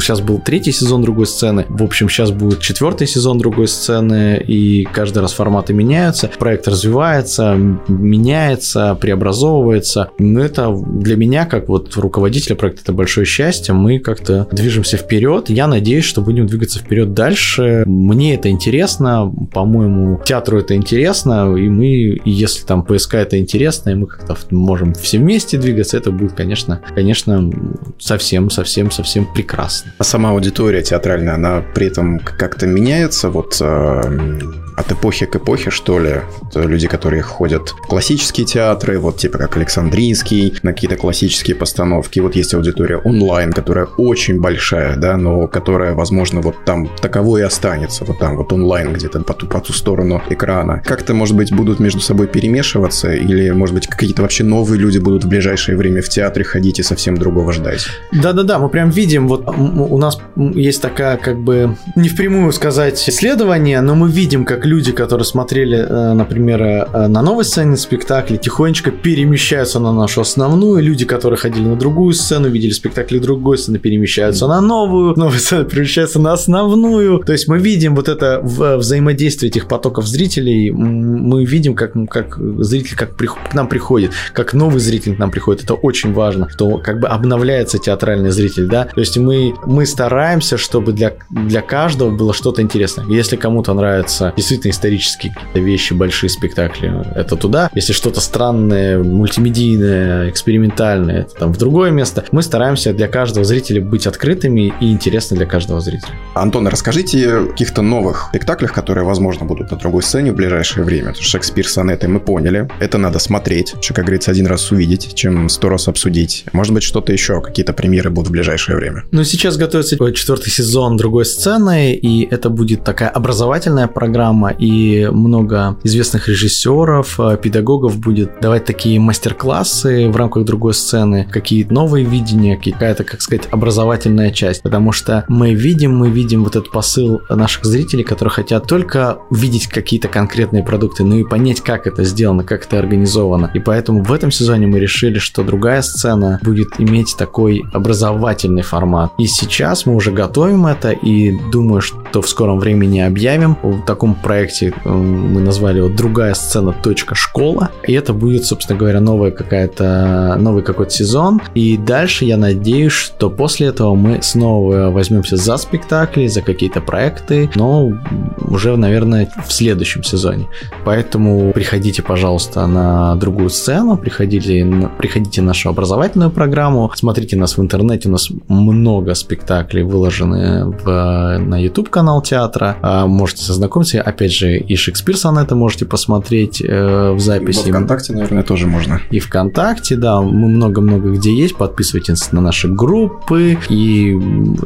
сейчас 0.00 0.20
был 0.20 0.38
третий 0.38 0.72
сезон 0.72 1.02
другой 1.02 1.26
сцены, 1.26 1.66
в 1.68 1.82
общем, 1.82 2.08
сейчас 2.08 2.30
будет 2.30 2.60
четвертый 2.60 3.06
сезон 3.06 3.38
другой 3.38 3.68
сцены, 3.68 4.42
и 4.46 4.84
каждый 4.92 5.18
раз 5.18 5.32
форматы 5.32 5.72
меняются, 5.72 6.30
проект 6.38 6.68
развивается, 6.68 7.54
меняется, 7.88 8.96
преобразовывается. 9.00 10.10
Это 10.18 10.76
для 10.86 11.16
меня, 11.16 11.46
как 11.46 11.68
вот 11.68 11.94
руководителя 11.96 12.56
проекта, 12.56 12.82
это 12.82 12.92
большое 12.92 13.26
счастье 13.26 13.74
мы 13.76 13.98
как-то 13.98 14.48
движемся 14.50 14.96
вперед. 14.96 15.50
Я 15.50 15.66
надеюсь, 15.66 16.04
что 16.04 16.22
будем 16.22 16.46
двигаться 16.46 16.78
вперед 16.78 17.14
дальше. 17.14 17.84
Мне 17.86 18.34
это 18.34 18.48
интересно, 18.48 19.32
по-моему, 19.52 20.20
театру 20.24 20.58
это 20.58 20.74
интересно, 20.74 21.54
и 21.56 21.68
мы, 21.68 22.20
если 22.24 22.64
там 22.64 22.84
ПСК 22.84 23.14
это 23.14 23.38
интересно, 23.38 23.90
и 23.90 23.94
мы 23.94 24.06
как-то 24.06 24.36
можем 24.50 24.94
все 24.94 25.18
вместе 25.18 25.58
двигаться, 25.58 25.96
это 25.96 26.10
будет, 26.10 26.32
конечно, 26.32 26.80
конечно, 26.94 27.50
совсем, 27.98 28.50
совсем, 28.50 28.90
совсем 28.90 29.26
прекрасно. 29.32 29.92
А 29.98 30.04
сама 30.04 30.30
аудитория 30.30 30.82
театральная, 30.82 31.34
она 31.34 31.62
при 31.74 31.86
этом 31.86 32.18
как-то 32.18 32.66
меняется, 32.66 33.30
вот 33.30 33.58
э, 33.60 34.40
от 34.76 34.92
эпохи 34.92 35.26
к 35.26 35.36
эпохе, 35.36 35.70
что 35.70 35.98
ли. 35.98 36.20
Это 36.48 36.60
люди, 36.60 36.86
которые 36.86 37.22
ходят 37.22 37.70
в 37.70 37.86
классические 37.88 38.46
театры, 38.46 38.98
вот 38.98 39.16
типа 39.16 39.38
как 39.38 39.56
Александрийский, 39.56 40.54
на 40.62 40.72
какие-то 40.72 40.96
классические 40.96 41.56
постановки. 41.56 42.20
Вот 42.20 42.36
есть 42.36 42.54
аудитория 42.54 42.98
онлайн, 42.98 43.52
которая 43.66 43.88
очень 43.96 44.40
большая, 44.40 44.94
да, 44.94 45.16
но 45.16 45.48
которая, 45.48 45.92
возможно, 45.92 46.40
вот 46.40 46.54
там 46.64 46.88
таковой 47.02 47.40
и 47.40 47.44
останется, 47.44 48.04
вот 48.04 48.20
там 48.20 48.36
вот 48.36 48.52
онлайн 48.52 48.92
где-то 48.92 49.22
по 49.22 49.34
ту, 49.34 49.48
по 49.48 49.60
ту 49.60 49.72
сторону 49.72 50.22
экрана. 50.30 50.80
Как-то, 50.84 51.14
может 51.14 51.34
быть, 51.34 51.52
будут 51.52 51.80
между 51.80 51.98
собой 51.98 52.28
перемешиваться, 52.28 53.12
или, 53.12 53.50
может 53.50 53.74
быть, 53.74 53.88
какие-то 53.88 54.22
вообще 54.22 54.44
новые 54.44 54.78
люди 54.78 54.98
будут 54.98 55.24
в 55.24 55.28
ближайшее 55.28 55.76
время 55.76 56.00
в 56.00 56.08
театре 56.08 56.44
ходить 56.44 56.78
и 56.78 56.84
совсем 56.84 57.16
другого 57.16 57.52
ждать. 57.52 57.88
Да-да-да, 58.12 58.60
мы 58.60 58.68
прям 58.68 58.90
видим, 58.90 59.26
вот 59.26 59.48
у 59.48 59.98
нас 59.98 60.20
есть 60.36 60.80
такая, 60.80 61.16
как 61.16 61.36
бы, 61.36 61.76
не 61.96 62.08
впрямую 62.08 62.52
сказать, 62.52 63.08
исследование, 63.08 63.80
но 63.80 63.96
мы 63.96 64.08
видим, 64.08 64.44
как 64.44 64.64
люди, 64.64 64.92
которые 64.92 65.24
смотрели, 65.24 65.78
э, 65.78 66.12
например, 66.12 66.62
э, 66.62 67.08
на 67.08 67.20
новой 67.20 67.44
сцене 67.44 67.76
спектакля, 67.76 68.36
тихонечко 68.36 68.92
перемещаются 68.92 69.80
на 69.80 69.92
нашу 69.92 70.20
основную, 70.20 70.84
люди, 70.84 71.04
которые 71.04 71.36
ходили 71.36 71.66
на 71.66 71.74
другую 71.74 72.14
сцену, 72.14 72.48
видели 72.48 72.70
спектакли 72.70 73.18
другой 73.18 73.55
сцены 73.56 73.78
перемещаются 73.78 74.46
на 74.46 74.60
новую, 74.60 75.14
новая 75.16 75.38
перемещается 75.64 76.20
на 76.20 76.32
основную. 76.32 77.20
То 77.20 77.32
есть 77.32 77.48
мы 77.48 77.58
видим 77.58 77.94
вот 77.94 78.08
это 78.08 78.40
взаимодействие 78.42 79.50
этих 79.50 79.68
потоков 79.68 80.06
зрителей, 80.06 80.70
мы 80.70 81.44
видим, 81.44 81.74
как, 81.74 81.92
как 82.08 82.38
зритель 82.38 82.96
как 82.96 83.16
при, 83.16 83.26
к 83.26 83.54
нам 83.54 83.68
приходит, 83.68 84.12
как 84.32 84.54
новый 84.54 84.80
зритель 84.80 85.16
к 85.16 85.18
нам 85.18 85.30
приходит. 85.30 85.64
Это 85.64 85.74
очень 85.74 86.12
важно, 86.12 86.48
что 86.48 86.78
как 86.78 87.00
бы 87.00 87.08
обновляется 87.08 87.78
театральный 87.78 88.30
зритель, 88.30 88.66
да. 88.66 88.84
То 88.94 89.00
есть 89.00 89.16
мы, 89.18 89.54
мы 89.64 89.86
стараемся, 89.86 90.56
чтобы 90.56 90.92
для, 90.92 91.14
для 91.30 91.62
каждого 91.62 92.10
было 92.10 92.32
что-то 92.34 92.62
интересное. 92.62 93.06
Если 93.06 93.36
кому-то 93.36 93.74
нравятся 93.74 94.32
действительно 94.36 94.70
исторические 94.70 95.34
вещи, 95.54 95.92
большие 95.92 96.30
спектакли, 96.30 96.92
это 97.14 97.36
туда. 97.36 97.70
Если 97.74 97.92
что-то 97.92 98.20
странное, 98.20 99.02
мультимедийное, 99.02 100.30
экспериментальное, 100.30 101.22
это 101.22 101.34
там 101.34 101.52
в 101.52 101.58
другое 101.58 101.90
место. 101.90 102.24
Мы 102.32 102.42
стараемся 102.42 102.92
для 102.92 103.08
каждого 103.08 103.44
зрителя 103.46 103.80
быть 103.80 104.06
открытыми 104.06 104.72
и 104.80 104.92
интересны 104.92 105.36
для 105.36 105.46
каждого 105.46 105.80
зрителя. 105.80 106.12
Антон, 106.34 106.66
расскажите 106.66 107.28
о 107.28 107.46
каких-то 107.46 107.82
новых 107.82 108.26
спектаклях, 108.30 108.72
которые, 108.72 109.04
возможно, 109.04 109.46
будут 109.46 109.70
на 109.70 109.76
другой 109.76 110.02
сцене 110.02 110.32
в 110.32 110.36
ближайшее 110.36 110.84
время. 110.84 111.14
Шекспир, 111.18 111.66
сонеты 111.66 112.08
мы 112.08 112.20
поняли. 112.20 112.68
Это 112.80 112.98
надо 112.98 113.18
смотреть, 113.18 113.74
что, 113.80 113.94
как 113.94 114.04
говорится, 114.04 114.30
один 114.30 114.46
раз 114.46 114.70
увидеть, 114.70 115.14
чем 115.14 115.48
сто 115.48 115.68
раз 115.68 115.88
обсудить. 115.88 116.44
Может 116.52 116.74
быть, 116.74 116.82
что-то 116.82 117.12
еще, 117.12 117.40
какие-то 117.40 117.72
премьеры 117.72 118.10
будут 118.10 118.28
в 118.28 118.32
ближайшее 118.32 118.76
время. 118.76 119.04
Ну, 119.12 119.24
сейчас 119.24 119.56
готовится 119.56 119.96
четвертый 120.12 120.50
сезон 120.50 120.96
другой 120.96 121.24
сцены, 121.24 121.94
и 121.94 122.26
это 122.30 122.50
будет 122.50 122.84
такая 122.84 123.08
образовательная 123.08 123.86
программа, 123.86 124.50
и 124.50 125.06
много 125.06 125.78
известных 125.84 126.28
режиссеров, 126.28 127.20
э, 127.20 127.38
педагогов 127.42 127.98
будет 127.98 128.40
давать 128.40 128.64
такие 128.64 128.98
мастер-классы 129.00 130.08
в 130.08 130.16
рамках 130.16 130.44
другой 130.44 130.74
сцены, 130.74 131.28
какие-то 131.30 131.72
новые 131.72 132.04
видения, 132.04 132.56
какая-то, 132.56 133.04
как 133.04 133.20
сказать, 133.20 133.35
сказать, 133.36 133.52
образовательная 133.52 134.30
часть, 134.30 134.62
потому 134.62 134.92
что 134.92 135.24
мы 135.28 135.54
видим, 135.54 135.96
мы 135.96 136.10
видим 136.10 136.44
вот 136.44 136.56
этот 136.56 136.70
посыл 136.70 137.22
наших 137.28 137.64
зрителей, 137.64 138.04
которые 138.04 138.32
хотят 138.32 138.66
только 138.66 139.18
видеть 139.30 139.66
какие-то 139.66 140.08
конкретные 140.08 140.62
продукты, 140.62 141.04
но 141.04 141.16
и 141.16 141.24
понять, 141.24 141.60
как 141.60 141.86
это 141.86 142.04
сделано, 142.04 142.44
как 142.44 142.66
это 142.66 142.78
организовано. 142.78 143.50
И 143.54 143.58
поэтому 143.58 144.02
в 144.02 144.12
этом 144.12 144.30
сезоне 144.30 144.66
мы 144.66 144.78
решили, 144.78 145.18
что 145.18 145.42
другая 145.42 145.82
сцена 145.82 146.40
будет 146.42 146.68
иметь 146.78 147.16
такой 147.18 147.64
образовательный 147.72 148.62
формат. 148.62 149.12
И 149.18 149.26
сейчас 149.26 149.86
мы 149.86 149.94
уже 149.94 150.12
готовим 150.12 150.66
это 150.66 150.90
и 150.90 151.36
думаю, 151.50 151.80
что 151.80 152.22
в 152.22 152.28
скором 152.28 152.58
времени 152.58 153.00
объявим. 153.00 153.56
В 153.62 153.82
таком 153.82 154.14
проекте 154.14 154.72
мы 154.84 155.40
назвали 155.40 155.78
его 155.78 155.88
«Другая 155.88 156.34
сцена. 156.34 156.74
Школа». 157.12 157.70
И 157.86 157.92
это 157.92 158.12
будет, 158.12 158.44
собственно 158.44 158.78
говоря, 158.78 159.00
новая 159.00 159.30
какая-то, 159.30 160.36
новый 160.38 160.62
какой-то 160.62 160.92
сезон. 160.92 161.40
И 161.54 161.76
дальше 161.76 162.24
я 162.24 162.36
надеюсь, 162.36 162.92
то 163.18 163.30
после 163.30 163.68
этого 163.68 163.94
мы 163.94 164.20
снова 164.22 164.90
возьмемся 164.90 165.36
за 165.36 165.56
спектакли, 165.56 166.26
за 166.26 166.42
какие-то 166.42 166.80
проекты, 166.80 167.50
но 167.54 167.92
уже, 168.40 168.76
наверное, 168.76 169.30
в 169.46 169.52
следующем 169.52 170.02
сезоне. 170.02 170.48
Поэтому 170.84 171.52
приходите, 171.52 172.02
пожалуйста, 172.02 172.66
на 172.66 173.16
другую 173.16 173.50
сцену, 173.50 173.96
приходите, 173.96 174.90
приходите 174.98 175.40
на 175.40 175.48
нашу 175.48 175.70
образовательную 175.70 176.30
программу, 176.30 176.90
смотрите 176.94 177.36
нас 177.36 177.56
в 177.56 177.62
интернете, 177.62 178.08
у 178.08 178.12
нас 178.12 178.28
много 178.48 179.14
спектаклей 179.14 179.82
выложены 179.82 180.66
в, 180.66 181.38
на 181.38 181.62
YouTube 181.62 181.88
канал 181.88 182.20
театра, 182.22 182.76
а, 182.82 183.06
можете 183.06 183.50
ознакомиться, 183.50 184.02
опять 184.02 184.32
же, 184.32 184.58
и 184.58 184.76
Шекспир 184.76 185.16
сонета 185.16 185.54
можете 185.54 185.86
посмотреть 185.86 186.62
э, 186.62 187.12
в 187.12 187.20
записи. 187.20 187.68
И 187.68 187.70
ВКонтакте, 187.70 188.12
наверное, 188.12 188.42
тоже 188.42 188.66
можно. 188.66 189.00
И 189.10 189.18
ВКонтакте, 189.18 189.96
да, 189.96 190.20
мы 190.20 190.48
много-много 190.48 191.10
где 191.10 191.34
есть, 191.34 191.56
подписывайтесь 191.56 192.32
на 192.32 192.40
наши 192.40 192.68
группы, 192.68 193.05
группы 193.06 193.58
и 193.68 194.16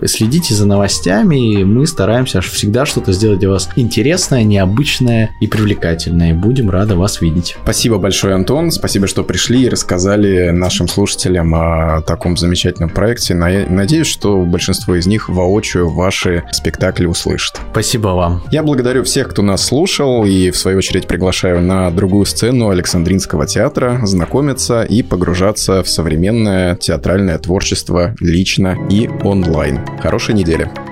следите 0.07 0.55
за 0.55 0.66
новостями. 0.66 1.62
Мы 1.62 1.87
стараемся 1.87 2.40
всегда 2.40 2.87
что-то 2.87 3.12
сделать 3.12 3.38
для 3.38 3.50
вас 3.50 3.68
интересное, 3.76 4.44
необычное 4.44 5.31
и 5.40 5.46
привлекательное. 5.46 6.35
Будем 6.35 6.70
рады 6.70 6.94
вас 6.94 7.20
видеть. 7.20 7.57
Спасибо 7.62 7.98
большое, 7.98 8.35
Антон. 8.35 8.70
Спасибо, 8.70 9.07
что 9.07 9.24
пришли 9.24 9.64
и 9.64 9.68
рассказали 9.68 10.50
нашим 10.50 10.88
слушателям 10.88 11.55
о 11.55 12.03
таком 12.03 12.37
замечательном 12.37 12.90
проекте. 12.90 13.35
Надеюсь, 13.35 14.07
что 14.07 14.42
большинство 14.42 14.94
из 14.94 15.07
них 15.07 15.29
воочию 15.29 15.90
ваши 15.90 16.44
спектакли 16.53 17.07
услышат. 17.07 17.61
Спасибо 17.72 18.09
вам. 18.09 18.42
Я 18.50 18.62
благодарю 18.62 19.05
всех, 19.05 19.29
кто 19.29 19.42
нас 19.42 19.64
слушал, 19.64 20.24
и 20.24 20.50
в 20.50 20.57
свою 20.57 20.79
очередь 20.79 21.07
приглашаю 21.07 21.61
на 21.61 21.90
другую 21.90 22.24
сцену 22.24 22.70
Александринского 22.70 23.46
театра 23.46 24.00
знакомиться 24.05 24.83
и 24.83 25.03
погружаться 25.03 25.83
в 25.83 25.88
современное 25.88 26.76
театральное 26.76 27.38
творчество 27.38 28.14
лично 28.31 28.77
и 28.88 29.09
онлайн. 29.25 29.81
Хорошей 30.01 30.35
недели! 30.35 30.89